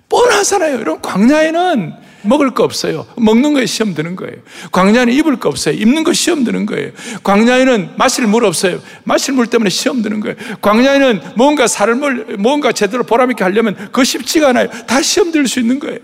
뻔하잖아요. 0.10 0.76
여러분, 0.76 1.02
광야에는 1.02 2.07
먹을 2.28 2.52
거 2.54 2.64
없어요. 2.64 3.08
먹는 3.18 3.54
거에 3.54 3.66
시험 3.66 3.94
드는 3.94 4.16
거예요. 4.16 4.36
광야에는 4.72 5.14
입을 5.14 5.40
거 5.40 5.50
없어요. 5.50 5.76
입는 5.76 6.04
거 6.04 6.14
시험 6.14 6.44
드는 6.44 6.66
거예요. 6.66 6.92
광야에는 7.24 7.92
마실 7.98 8.28
물 8.28 8.46
없어요. 8.46 8.82
마실 9.04 9.34
물 9.34 9.48
때문에 9.48 9.70
시험 9.70 10.02
드는 10.02 10.20
거예요. 10.20 10.36
광야에는 10.62 11.34
뭔가 11.36 11.68
삶을, 11.68 12.38
뭔가 12.38 12.72
제대로 12.72 13.04
보람있게 13.04 13.44
하려면 13.44 13.76
그거 13.76 14.04
쉽지가 14.04 14.50
않아요. 14.50 14.70
다 14.86 15.02
시험 15.02 15.32
들 15.32 15.48
수 15.48 15.60
있는 15.60 15.80
거예요. 15.80 16.00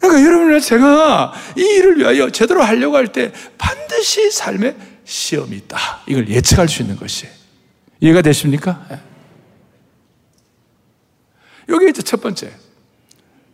그러니까 0.00 0.24
여러분, 0.26 0.60
제가 0.60 1.32
이 1.56 1.62
일을 1.62 1.98
위하여 1.98 2.30
제대로 2.30 2.62
하려고 2.62 2.96
할 2.96 3.08
때 3.08 3.32
반드시 3.58 4.30
삶에 4.30 4.76
시험이 5.04 5.56
있다. 5.56 5.78
이걸 6.06 6.28
예측할 6.28 6.68
수 6.68 6.82
있는 6.82 6.96
것이 6.96 7.26
이해가 8.00 8.22
되십니까? 8.22 8.86
여기 11.68 11.88
이제 11.88 12.02
첫 12.02 12.20
번째. 12.20 12.50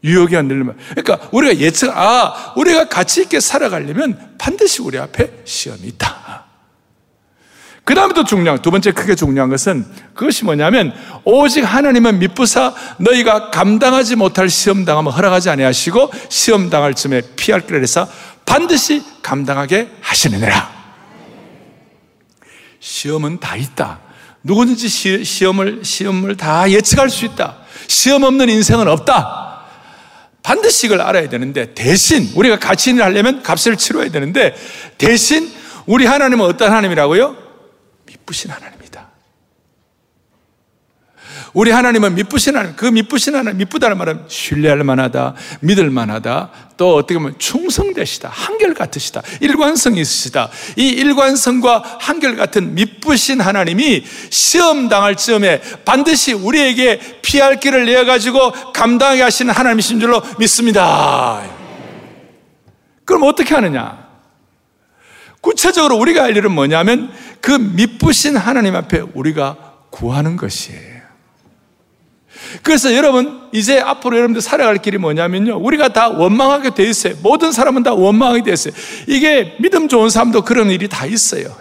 유혹이 0.05 0.37
안 0.37 0.49
되려면. 0.49 0.77
그러니까 0.91 1.29
우리가 1.31 1.59
예측, 1.59 1.91
아, 1.91 2.53
우리가 2.57 2.89
가치 2.89 3.23
있게 3.23 3.41
살아가려면 3.41 4.35
반드시 4.39 4.83
우리 4.83 4.99
앞에 4.99 5.43
시험이 5.45 5.83
있다. 5.89 6.45
그 7.85 7.95
다음에 7.95 8.15
또 8.15 8.25
중요한, 8.25 8.63
두 8.63 8.71
번째 8.71 8.93
크게 8.93 9.17
중요한 9.17 9.51
것은 9.51 9.85
그것이 10.15 10.45
뭐냐면 10.45 10.95
오직 11.25 11.63
하나님은 11.63 12.21
미쁘사 12.21 12.75
너희가 12.99 13.51
감당하지 13.51 14.15
못할 14.17 14.49
시험 14.49 14.85
당하면 14.85 15.13
허락하지 15.13 15.51
아니하시고 15.51 16.13
시험 16.29 16.71
당할 16.71 16.95
쯤에 16.95 17.23
피할 17.35 17.67
길을 17.67 17.83
해서 17.83 18.09
반드시 18.45 19.03
감당하게 19.23 19.91
하시느니라. 20.01 20.71
시험은 22.79 23.41
다 23.41 23.57
있다. 23.57 24.01
누구든지 24.45 24.89
시, 24.89 25.45
험을 25.45 25.81
시험을 25.85 26.37
다 26.37 26.71
예측할 26.71 27.11
수 27.11 27.25
있다. 27.25 27.59
시험 27.89 28.23
없는 28.23 28.49
인생은 28.49 28.87
없다. 28.89 29.42
반드시 30.43 30.87
이걸 30.87 31.01
알아야 31.01 31.29
되는데 31.29 31.73
대신 31.75 32.31
우리가 32.35 32.59
가치 32.59 32.91
있는 32.91 33.05
하려면 33.05 33.43
값을 33.43 33.77
치러야 33.77 34.11
되는데 34.11 34.55
대신 34.99 35.51
우리 35.87 36.07
하나님은 36.07 36.45
어떤 36.45 36.71
하나님이라고요? 36.71 37.37
미쁘신 38.07 38.51
하나님이다. 38.51 38.82
우리 41.53 41.71
하나님은 41.71 42.15
미쁘신 42.15 42.57
하나님, 42.57 42.77
그 42.77 42.87
미쁘신 42.87 43.35
하나님, 43.35 43.59
미쁘다는 43.59 43.99
말은 43.99 44.25
신뢰할 44.27 44.85
만하다, 44.85 45.35
믿을 45.61 45.91
만하다, 45.91 46.51
또 46.79 46.95
어떻게 46.95 47.15
보면 47.19 47.39
충성되시다, 47.39 48.31
한결같으시다, 48.31 49.23
일관성이 49.41 50.01
있으시다. 50.01 50.49
이 50.77 50.89
일관성과 50.89 51.99
한결같은 52.01 52.75
미쁘신 52.75 53.43
하나님이 53.43 54.03
시험 54.31 54.89
당할 54.89 55.17
즈음에 55.17 55.61
반드시 55.85 56.33
우리에게 56.33 56.99
피할 57.21 57.61
길을 57.61 57.85
내어가지고 57.85 58.73
감당하게 58.73 59.23
하시는 59.23 59.53
하나님이신 59.53 60.01
줄로 60.01 60.23
믿습니다. 60.39 61.43
그럼 63.05 63.25
어떻게 63.25 63.55
하느냐? 63.55 64.03
구체적으로 65.43 65.97
우리가 65.97 66.23
할 66.23 66.37
일은 66.37 66.53
뭐냐면 66.53 67.13
그 67.43 67.51
미쁘신 67.51 68.37
하나님 68.39 68.75
앞에 68.75 69.03
우리가 69.13 69.57
구하는 69.91 70.37
것이에요. 70.37 70.92
그래서 72.63 72.95
여러분, 72.95 73.49
이제 73.53 73.79
앞으로 73.81 74.17
여러분들 74.17 74.41
살아갈 74.41 74.79
길이 74.79 74.99
뭐냐면요. 74.99 75.59
우리가 75.59 75.93
다 75.93 76.09
원망하게 76.09 76.75
돼 76.75 76.85
있어요. 76.85 77.15
모든 77.23 77.53
사람은 77.53 77.83
다 77.83 77.95
원망하게 77.95 78.43
돼 78.43 78.53
있어요. 78.53 78.75
이게 79.07 79.57
믿음 79.61 79.89
좋은 79.89 80.09
사람도 80.09 80.43
그런 80.43 80.71
일이 80.71 80.89
다 80.89 81.07
있어요. 81.07 81.55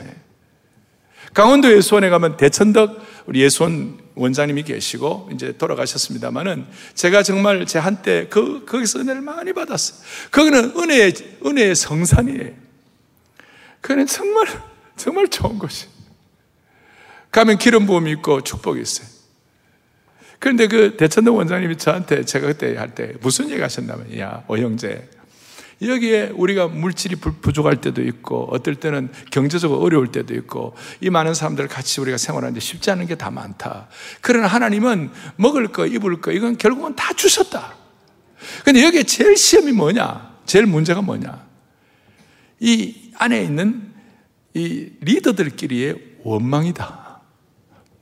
강원도 1.34 1.72
예수원에 1.72 2.10
가면 2.10 2.38
대천덕 2.38 3.00
우리 3.26 3.42
예수원 3.42 3.98
원장님이 4.16 4.64
계시고 4.64 5.30
이제 5.34 5.56
돌아가셨습니다만은 5.58 6.66
제가 6.96 7.24
정말 7.24 7.66
제 7.66 7.80
한때 7.80 8.28
그 8.30 8.66
거기서 8.66 9.00
은혜를 9.00 9.22
많이 9.22 9.54
받았어요. 9.54 10.00
거기는 10.32 10.74
은혜의 10.76 11.14
은혜의 11.46 11.76
성산이에요. 11.76 12.52
그는 13.80 14.06
정말 14.06 14.48
정말 14.98 15.28
좋은 15.28 15.58
곳이. 15.58 15.88
가면 17.32 17.58
기름 17.58 17.86
부음이 17.86 18.12
있고 18.12 18.42
축복이 18.42 18.82
있어요. 18.82 19.08
그런데 20.42 20.68
그 20.68 20.98
대천동 20.98 21.38
원장님이 21.38 21.78
저한테 21.78 22.26
제가 22.26 22.48
그때 22.48 22.76
할 22.76 22.96
때 22.96 23.14
무슨 23.22 23.52
얘기 23.52 23.62
하셨냐면, 23.62 24.18
야, 24.18 24.44
오 24.48 24.58
형제. 24.58 25.08
여기에 25.84 26.32
우리가 26.36 26.68
물질이 26.68 27.16
부족할 27.18 27.80
때도 27.80 28.02
있고, 28.02 28.48
어떨 28.52 28.74
때는 28.76 29.12
경제적으로 29.30 29.80
어려울 29.82 30.12
때도 30.12 30.34
있고, 30.34 30.76
이 31.00 31.12
많은 31.12 31.36
사람들 31.36 31.68
같이 31.68 32.02
우리가 32.02 32.18
생활하는데 32.18 32.60
쉽지 32.60 32.90
않은 32.90 33.06
게 33.06 33.16
다 33.16 33.30
많다. 33.30 33.88
그러나 34.22 34.48
하나님은 34.48 35.12
먹을 35.36 35.68
거, 35.68 35.86
입을 35.86 36.22
거, 36.22 36.32
이건 36.32 36.58
결국은 36.58 36.96
다 36.96 37.14
주셨다. 37.14 37.76
근데 38.66 38.84
여기에 38.84 39.04
제일 39.04 39.38
시험이 39.38 39.74
뭐냐? 39.74 40.38
제일 40.48 40.66
문제가 40.66 41.04
뭐냐? 41.04 41.46
이 42.60 43.12
안에 43.20 43.44
있는 43.44 43.94
이 44.56 44.90
리더들끼리의 45.02 46.18
원망이다. 46.24 47.22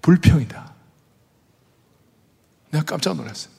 불평이다. 0.01 0.68
내가 2.71 2.85
깜짝 2.85 3.15
놀랐어요. 3.15 3.51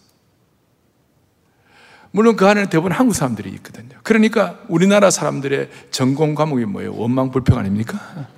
물론 2.12 2.36
그 2.36 2.46
안에는 2.46 2.70
대부분 2.70 2.92
한국 2.92 3.14
사람들이 3.14 3.50
있거든요. 3.50 3.96
그러니까 4.02 4.58
우리나라 4.68 5.10
사람들의 5.10 5.70
전공 5.90 6.34
과목이 6.34 6.64
뭐예요? 6.64 6.94
원망 6.94 7.30
불평 7.30 7.58
아닙니까? 7.58 8.28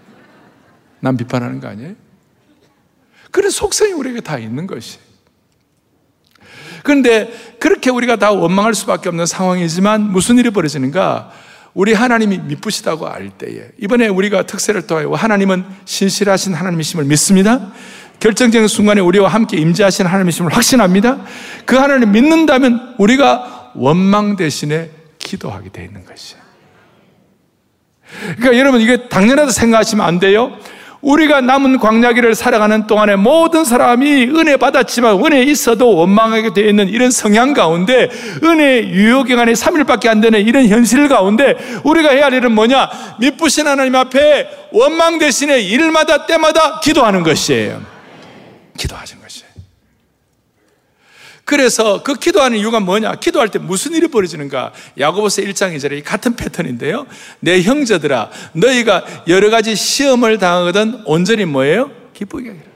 남 1.00 1.16
비판하는 1.16 1.60
거 1.60 1.68
아니에요? 1.68 1.94
그런 3.30 3.50
속성이 3.50 3.92
우리에게 3.92 4.20
다 4.20 4.38
있는 4.38 4.66
것이. 4.66 4.98
그런데 6.82 7.32
그렇게 7.58 7.90
우리가 7.90 8.16
다 8.16 8.32
원망할 8.32 8.74
수밖에 8.74 9.08
없는 9.08 9.24
상황이지만 9.24 10.02
무슨 10.02 10.38
일이 10.38 10.50
벌어지는가? 10.50 11.32
우리 11.74 11.94
하나님이 11.94 12.38
미쁘시다고 12.38 13.06
알 13.06 13.30
때에 13.30 13.70
이번에 13.80 14.08
우리가 14.08 14.44
특세를 14.44 14.86
통하여 14.86 15.10
하나님은 15.12 15.64
신실하신 15.86 16.52
하나님이심을 16.52 17.04
믿습니다. 17.06 17.72
결정적인 18.22 18.68
순간에 18.68 19.00
우리와 19.00 19.28
함께 19.28 19.56
임재하시는 19.56 20.08
하나님이심을 20.08 20.54
확신합니다. 20.54 21.18
그 21.66 21.74
하나님 21.74 22.12
믿는다면 22.12 22.94
우리가 22.98 23.72
원망 23.74 24.36
대신에 24.36 24.90
기도하게 25.18 25.70
되어 25.70 25.84
있는 25.86 26.04
것이에요. 26.04 26.40
그러니까 28.36 28.58
여러분 28.58 28.80
이게 28.80 29.08
당연하다 29.08 29.50
생각하시면 29.50 30.06
안 30.06 30.20
돼요. 30.20 30.56
우리가 31.00 31.40
남은 31.40 31.80
광야기를 31.80 32.36
살아가는 32.36 32.86
동안에 32.86 33.16
모든 33.16 33.64
사람이 33.64 34.26
은혜 34.26 34.56
받았지만 34.56 35.18
은혜 35.24 35.42
있어도 35.42 35.92
원망하게 35.96 36.52
되어 36.54 36.68
있는 36.68 36.90
이런 36.90 37.10
성향 37.10 37.54
가운데 37.54 38.08
은혜 38.44 38.86
유효 38.86 39.24
기간이 39.24 39.54
3일밖에 39.54 40.06
안 40.06 40.20
되는 40.20 40.40
이런 40.40 40.68
현실 40.68 41.08
가운데 41.08 41.56
우리가 41.82 42.10
해야 42.10 42.26
할 42.26 42.34
일은 42.34 42.52
뭐냐? 42.52 42.88
미쁘신 43.18 43.66
하나님 43.66 43.96
앞에 43.96 44.68
원망 44.70 45.18
대신에 45.18 45.58
일마다 45.58 46.24
때마다 46.26 46.78
기도하는 46.78 47.24
것이에요. 47.24 47.91
기도하신 48.76 49.20
것이에요. 49.20 49.52
그래서 51.44 52.02
그 52.02 52.14
기도하는 52.14 52.58
이유가 52.58 52.80
뭐냐? 52.80 53.16
기도할 53.16 53.48
때 53.48 53.58
무슨 53.58 53.92
일이 53.94 54.08
벌어지는가? 54.08 54.72
야고보서 54.98 55.42
1장 55.42 55.76
2절에 55.76 56.04
같은 56.04 56.36
패턴인데요. 56.36 57.06
내 57.40 57.62
형제들아, 57.62 58.30
너희가 58.52 59.04
여러 59.28 59.50
가지 59.50 59.74
시험을 59.74 60.38
당하거든 60.38 61.02
온전히 61.04 61.44
뭐예요? 61.44 61.90
기쁘게 62.14 62.48
하기를. 62.48 62.72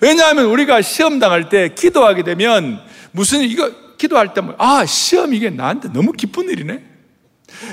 왜냐하면 0.00 0.46
우리가 0.46 0.82
시험 0.82 1.18
당할 1.18 1.48
때 1.48 1.72
기도하게 1.74 2.24
되면 2.24 2.80
무슨 3.12 3.42
이거 3.42 3.70
기도할 3.96 4.34
때 4.34 4.40
뭐, 4.40 4.54
아, 4.58 4.84
시험 4.84 5.32
이게 5.32 5.48
나한테 5.48 5.92
너무 5.92 6.12
기쁜 6.12 6.50
일이네. 6.50 6.89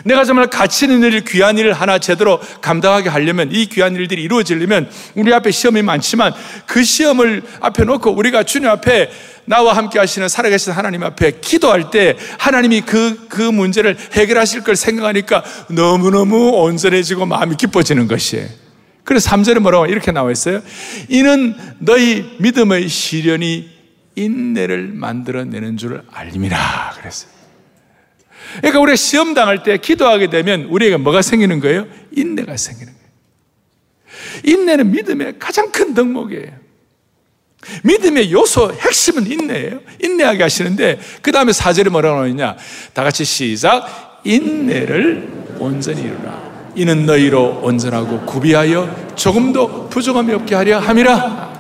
내가 0.04 0.24
정말 0.24 0.48
가치 0.48 0.86
있는 0.86 1.04
일, 1.04 1.24
귀한 1.26 1.58
일을 1.58 1.74
하나 1.74 2.00
제대로 2.00 2.40
감당하게 2.62 3.10
하려면 3.10 3.50
이 3.52 3.66
귀한 3.68 3.96
일들이 3.96 4.24
이루어지려면 4.24 4.90
우리 5.16 5.34
앞에 5.34 5.52
시험이 5.52 5.82
많지만 5.82 6.34
그 6.66 6.84
시험을 6.84 7.44
앞에 7.62 7.84
놓고 7.84 8.12
우리가 8.12 8.44
주님 8.44 8.70
앞에 8.70 9.10
나와 9.46 9.74
함께 9.74 9.98
하시는 9.98 10.28
살아계신 10.28 10.74
하나님 10.74 11.04
앞에 11.04 11.40
기도할 11.40 11.90
때 11.90 12.18
하나님이 12.38 12.82
그, 12.82 13.28
그 13.30 13.42
문제를 13.42 13.98
해결하실 14.14 14.64
걸 14.64 14.76
생각하니까 14.76 15.44
너무너무 15.70 16.50
온전해지고 16.50 17.26
마음이 17.26 17.56
기뻐지는 17.56 18.08
것이에요. 18.08 18.48
그래서 19.06 19.30
3절에 19.30 19.60
뭐라고 19.60 19.86
이렇게 19.86 20.12
나와 20.12 20.32
있어요. 20.32 20.62
이는 21.08 21.56
너희 21.80 22.36
믿음의 22.40 22.90
시련이 22.90 23.70
인내를 24.16 24.90
만들어내는 24.94 25.78
줄 25.78 26.04
알림이라 26.12 26.96
그랬어요. 26.98 27.37
그러니까 28.58 28.80
우리가 28.80 28.96
시험 28.96 29.34
당할 29.34 29.64
때 29.64 29.78
기도하게 29.78 30.30
되면 30.30 30.64
우리에게 30.66 30.98
뭐가 30.98 31.22
생기는 31.22 31.60
거예요? 31.60 31.88
인내가 32.12 32.58
생기는 32.58 32.94
거예요. 32.94 33.08
인내는 34.44 34.92
믿음의 34.92 35.40
가장 35.40 35.72
큰 35.72 35.94
덕목이에요. 35.94 36.68
믿음의 37.84 38.32
요소 38.32 38.74
핵심은 38.74 39.30
인내예요. 39.30 39.80
인내하게 40.02 40.44
하시는데 40.44 41.00
그 41.22 41.32
다음에 41.32 41.52
사절에 41.52 41.90
뭐라고 41.90 42.22
하느냐? 42.22 42.56
다 42.94 43.04
같이 43.04 43.26
시작. 43.26 44.22
인내를 44.24 45.28
온전히 45.60 46.02
이루라. 46.04 46.48
이는 46.76 47.06
너희로 47.06 47.62
온전하고 47.64 48.22
구비하여 48.26 49.14
조금도 49.16 49.90
부족함이 49.90 50.34
없게 50.34 50.56
하려 50.56 50.80
함이라. 50.80 51.57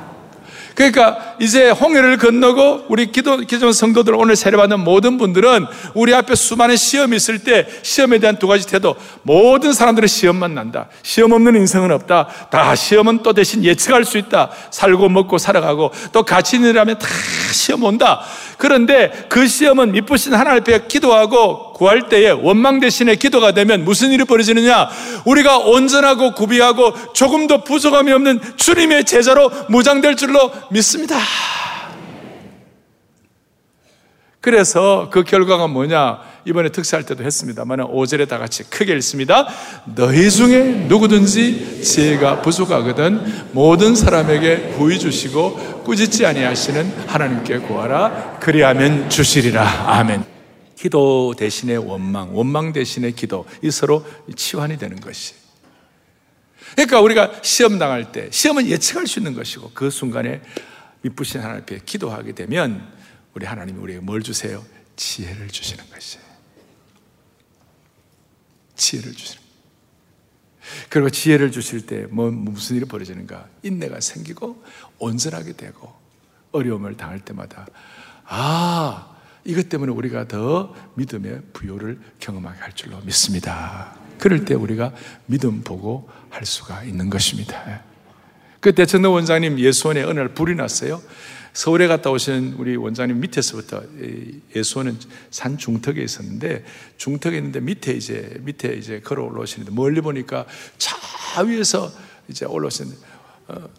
그러니까 0.78 1.34
이제 1.40 1.72
홍해를 1.72 2.18
건너고 2.18 2.86
우리 2.88 3.12
기도, 3.12 3.38
기존 3.38 3.74
성도들 3.74 4.14
오늘 4.14 4.36
세례받는 4.36 4.82
모든 4.82 5.18
분들은 5.18 5.66
우리 5.96 6.14
앞에 6.14 6.36
수많은 6.36 6.76
시험이 6.76 7.16
있을 7.16 7.40
때 7.40 7.68
시험에 7.82 8.20
대한 8.20 8.38
두 8.38 8.46
가지 8.46 8.68
태도. 8.68 8.96
모든 9.24 9.74
사람들은 9.74 10.08
시험만 10.08 10.54
난다. 10.54 10.88
시험 11.02 11.32
없는 11.32 11.56
인생은 11.56 11.92
없다. 11.92 12.28
다 12.52 12.76
시험은 12.76 13.24
또 13.24 13.34
대신 13.34 13.64
예측할 13.64 14.06
수 14.06 14.20
있다. 14.20 14.52
살고 14.70 15.10
먹고 15.10 15.40
살아가고 15.40 15.92
또 16.12 16.22
같이 16.22 16.58
있느라면 16.58 17.00
다 17.00 17.08
시험 17.52 17.84
온다. 17.84 18.22
그런데 18.60 19.26
그 19.30 19.48
시험은 19.48 19.94
미쁘신 19.94 20.36
하나님 20.36 20.62
앞에 20.62 20.86
기도하고 20.88 21.67
구할 21.78 22.10
때에 22.10 22.32
원망 22.32 22.80
대신에 22.80 23.16
기도가 23.16 23.52
되면 23.52 23.86
무슨 23.86 24.12
일이 24.12 24.26
벌어지느냐? 24.26 24.90
우리가 25.26 25.60
온전하고 25.60 26.34
구비하고 26.34 27.14
조금도 27.14 27.64
부족함이 27.64 28.12
없는 28.12 28.42
주님의 28.58 29.06
제자로 29.06 29.52
무장될 29.70 30.16
줄로 30.16 30.52
믿습니다. 30.72 31.18
그래서 34.42 35.10
그 35.12 35.24
결과가 35.24 35.68
뭐냐? 35.68 36.20
이번에 36.46 36.70
특사할 36.70 37.06
때도 37.06 37.24
했습니다만 37.24 37.80
5절에 37.80 38.28
다 38.30 38.38
같이 38.38 38.64
크게 38.64 38.94
읽습니다. 38.96 39.48
너희 39.94 40.32
중에 40.32 40.86
누구든지 40.88 41.84
지혜가 41.84 42.42
부족하거든 42.42 43.50
모든 43.52 43.94
사람에게 43.96 44.76
부의 44.78 44.98
주시고 44.98 45.84
꾸짖지 45.84 46.26
아니하시는 46.26 46.94
하나님께 47.08 47.60
구하라 47.60 48.38
그리하면 48.40 49.10
주시리라. 49.10 49.62
아멘. 49.88 50.37
기도 50.78 51.34
대신에 51.36 51.76
원망, 51.76 52.36
원망 52.36 52.72
대신에 52.72 53.12
기도 53.12 53.46
이 53.64 53.72
서로 53.72 54.06
치환이 54.36 54.78
되는 54.78 55.00
것이. 55.02 55.34
그러니까 56.74 57.02
우리가 57.02 57.42
시험 57.42 57.80
당할 57.80 58.12
때 58.12 58.30
시험은 58.32 58.68
예측할 58.68 59.08
수 59.08 59.20
있는 59.20 59.34
것이고 59.34 59.72
그 59.74 59.90
순간에 59.90 60.42
미쁘신 61.02 61.42
하나님 61.42 61.64
앞에 61.64 61.80
기도하게 61.84 62.34
되면 62.34 62.94
우리 63.34 63.46
하나님이 63.46 63.80
우리에게 63.80 64.02
뭘 64.02 64.22
주세요? 64.22 64.64
지혜를 64.96 65.48
주시는 65.48 65.84
것이에요. 65.90 66.26
지혜를 68.76 69.14
주시는 69.14 69.48
그리고 70.90 71.10
지혜를 71.10 71.52
주실 71.52 71.86
때 71.86 72.06
뭐 72.12 72.30
무슨 72.30 72.76
일이 72.76 72.86
벌어지는가? 72.86 73.48
인내가 73.64 74.00
생기고 74.00 74.64
온전하게 75.00 75.54
되고 75.54 75.92
어려움을 76.52 76.98
당할 76.98 77.20
때마다 77.22 77.66
아 78.26 79.17
이것 79.48 79.70
때문에 79.70 79.94
우리가 79.94 80.28
더 80.28 80.76
믿음의 80.96 81.42
부여를 81.54 82.00
경험하게 82.20 82.60
할 82.60 82.74
줄로 82.74 83.00
믿습니다. 83.06 83.96
그럴 84.20 84.44
때 84.44 84.54
우리가 84.54 84.94
믿음 85.26 85.62
보고 85.64 86.10
할 86.30 86.46
수가 86.46 86.84
있는 86.84 87.10
것입니다. 87.10 87.82
그 88.60 88.76
대천도 88.76 89.10
원장님 89.10 89.58
예수원에 89.58 90.04
어느 90.04 90.20
날 90.20 90.34
불이 90.34 90.56
났어요. 90.56 91.02
서울에 91.54 91.88
갔다 91.88 92.12
오신 92.12 92.56
우리 92.58 92.76
원장님 92.76 93.22
밑에서부터 93.22 93.84
예수원은 94.54 94.98
산 95.32 95.58
중턱에 95.58 96.04
있었는데 96.04 96.66
중턱에 96.98 97.38
있는데 97.38 97.62
밑에 97.62 97.94
이제 97.94 98.38
밑에 98.42 98.74
이제 98.74 99.00
걸어 99.00 99.24
올라오시는데 99.24 99.72
멀리 99.72 100.02
보니까 100.02 100.46
차 100.78 101.42
위에서 101.42 101.90
이제 102.28 102.46
올라오시는데 102.46 102.98
어, 103.48 103.70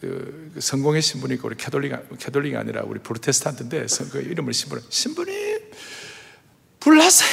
그, 0.00 0.50
그 0.54 0.60
성공의 0.60 1.02
신부니까 1.02 1.42
우리 1.46 1.56
캐톨릭 1.56 2.18
캐톨릭이 2.18 2.56
아니라 2.56 2.82
우리 2.84 3.00
프로테스탄트인데 3.00 3.86
그 4.12 4.20
이름을 4.20 4.52
신부는 4.52 4.82
신부님 4.88 5.60
불났어요. 6.80 7.30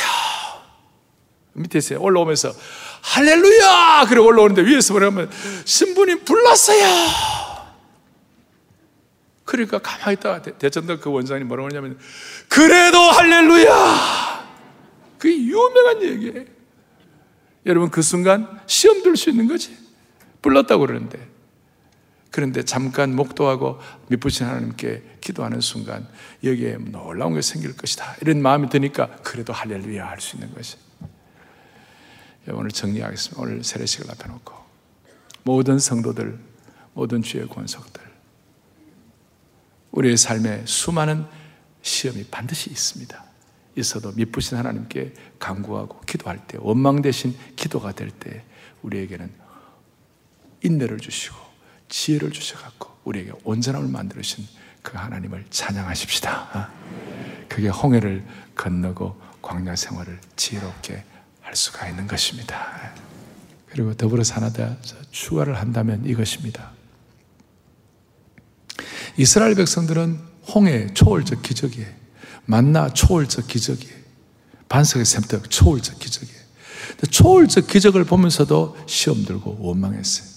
밑에서 1.53 1.99
올라오면서 1.99 2.53
할렐루야! 3.01 4.05
그래 4.09 4.19
올라오는데 4.19 4.65
위에서 4.65 4.93
뭐냐면 4.93 5.29
신부님 5.65 6.23
불났어요. 6.23 6.83
그러니까 9.45 9.79
가만히 9.79 10.13
있다가 10.13 10.41
대전도 10.41 10.99
그 10.99 11.11
원장님 11.11 11.47
뭐라고 11.47 11.69
하냐면 11.69 11.99
그래도 12.47 12.97
할렐루야! 12.97 14.33
그게 15.19 15.37
유명한 15.37 16.01
얘기예요. 16.01 16.45
여러분 17.65 17.89
그 17.91 18.01
순간 18.01 18.59
시험 18.65 19.03
들 19.03 19.15
수 19.15 19.29
있는 19.29 19.47
거지. 19.47 19.77
불렀다고 20.41 20.85
그러는데. 20.85 21.32
그런데 22.33 22.63
잠깐 22.63 23.15
목도하고 23.15 23.79
미쁘신 24.07 24.47
하나님께 24.47 25.03
기도하는 25.21 25.61
순간 25.61 26.07
여기에 26.43 26.77
놀라운 26.77 27.35
게 27.35 27.43
생길 27.43 27.77
것이다. 27.77 28.15
이런 28.21 28.41
마음이 28.41 28.69
드니까 28.69 29.17
그래도 29.17 29.53
할렐루야 29.53 30.03
할 30.03 30.19
수 30.19 30.35
있는 30.35 30.51
것이. 30.51 30.77
오늘 32.47 32.71
정리하겠습니다. 32.71 33.39
오늘 33.39 33.63
세례식을 33.63 34.09
앞에 34.09 34.27
놓고 34.29 34.51
모든 35.43 35.77
성도들, 35.77 36.39
모든 36.95 37.21
주의 37.21 37.47
권속들 37.47 38.01
우리의 39.91 40.17
삶에 40.17 40.63
수많은 40.65 41.27
시험이 41.83 42.23
반드시 42.31 42.71
있습니다. 42.71 43.23
있어도 43.75 44.11
미쁘신 44.11 44.57
하나님께 44.57 45.13
간구하고 45.37 46.01
기도할 46.01 46.47
때 46.47 46.57
원망 46.59 47.03
대신 47.03 47.37
기도가 47.55 47.91
될 47.91 48.09
때 48.09 48.43
우리에게는 48.81 49.31
인내를 50.63 50.97
주시고 50.97 51.52
지혜를 51.89 52.31
주셔갖고 52.31 52.89
우리에게 53.03 53.31
온전함을 53.43 53.87
만들으신 53.89 54.47
그 54.81 54.97
하나님을 54.97 55.45
찬양하십시다. 55.49 56.69
그게 57.47 57.69
홍해를 57.69 58.25
건너고 58.55 59.19
광야 59.41 59.75
생활을 59.75 60.19
지혜롭게 60.35 61.03
할 61.41 61.55
수가 61.55 61.87
있는 61.87 62.07
것입니다. 62.07 62.93
그리고 63.69 63.93
더불어서 63.93 64.35
하나 64.35 64.51
더 64.51 64.75
추가를 65.11 65.57
한다면 65.59 66.05
이것입니다. 66.05 66.71
이스라엘 69.17 69.55
백성들은 69.55 70.19
홍해 70.53 70.93
초월적 70.93 71.41
기적이에요. 71.41 71.87
만나 72.45 72.91
초월적 72.91 73.47
기적이에요. 73.47 74.03
반석의 74.69 75.05
샘떡 75.05 75.49
초월적 75.49 75.99
기적이에요. 75.99 76.43
초월적 77.09 77.67
기적을 77.67 78.03
보면서도 78.05 78.77
시험 78.87 79.23
들고 79.25 79.57
원망했어요. 79.59 80.32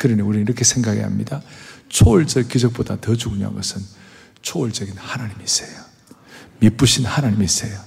그러니 0.00 0.22
우리는 0.22 0.46
이렇게 0.46 0.64
생각해야 0.64 1.04
합니다. 1.04 1.42
초월적 1.90 2.48
기적보다 2.48 3.02
더 3.02 3.14
중요한 3.14 3.54
것은 3.54 3.82
초월적인 4.40 4.96
하나님이세요. 4.96 5.78
미쁘신 6.58 7.04
하나님이세요. 7.04 7.78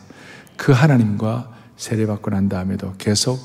그 0.55 0.71
하나님과 0.71 1.51
세례받고 1.75 2.29
난 2.29 2.49
다음에도 2.49 2.93
계속 2.99 3.39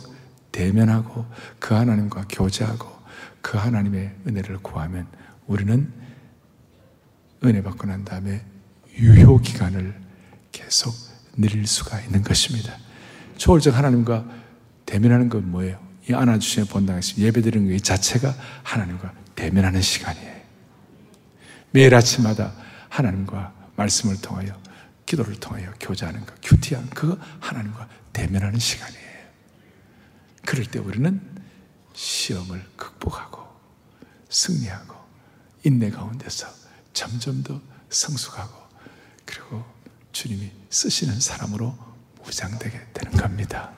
대면하고 0.52 1.24
그 1.58 1.72
하나님과 1.72 2.26
교제하고 2.28 2.86
그 3.40 3.56
하나님의 3.56 4.14
은혜를 4.26 4.58
구하면 4.58 5.06
우리는 5.46 5.90
은혜 7.44 7.62
받고 7.62 7.86
난 7.86 8.04
다음에 8.04 8.44
유효 8.98 9.40
기간을 9.40 9.98
계속 10.52 10.94
늘릴 11.38 11.66
수가 11.66 12.00
있는 12.00 12.22
것입니다. 12.22 12.76
초월적 13.38 13.74
하나님과 13.74 14.26
대면하는 14.84 15.30
건 15.30 15.50
뭐예요? 15.50 15.87
이 16.08 16.14
안아주시는 16.14 16.68
본당에서 16.68 17.18
예배 17.18 17.42
드리는 17.42 17.70
것 17.70 17.84
자체가 17.84 18.34
하나님과 18.62 19.12
대면하는 19.34 19.82
시간이에요. 19.82 20.38
매일 21.70 21.94
아침마다 21.94 22.54
하나님과 22.88 23.52
말씀을 23.76 24.20
통하여 24.20 24.58
기도를 25.04 25.36
통하여 25.36 25.72
교제하는 25.80 26.24
것, 26.24 26.34
큐티한 26.42 26.90
그 26.90 27.18
하나님과 27.40 27.88
대면하는 28.12 28.58
시간이에요. 28.58 29.08
그럴 30.44 30.64
때 30.66 30.78
우리는 30.78 31.20
시험을 31.94 32.64
극복하고 32.76 33.46
승리하고 34.30 34.94
인내 35.64 35.90
가운데서 35.90 36.46
점점 36.92 37.42
더 37.42 37.60
성숙하고 37.90 38.54
그리고 39.24 39.64
주님이 40.12 40.50
쓰시는 40.70 41.20
사람으로 41.20 41.76
무장되게 42.24 42.80
되는 42.92 43.12
겁니다. 43.16 43.72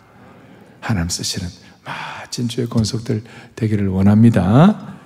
하나님 0.80 1.08
쓰시는 1.08 1.48
멋진 1.84 2.48
주의 2.48 2.68
권속들 2.68 3.22
되기를 3.56 3.88
원합니다. 3.88 4.99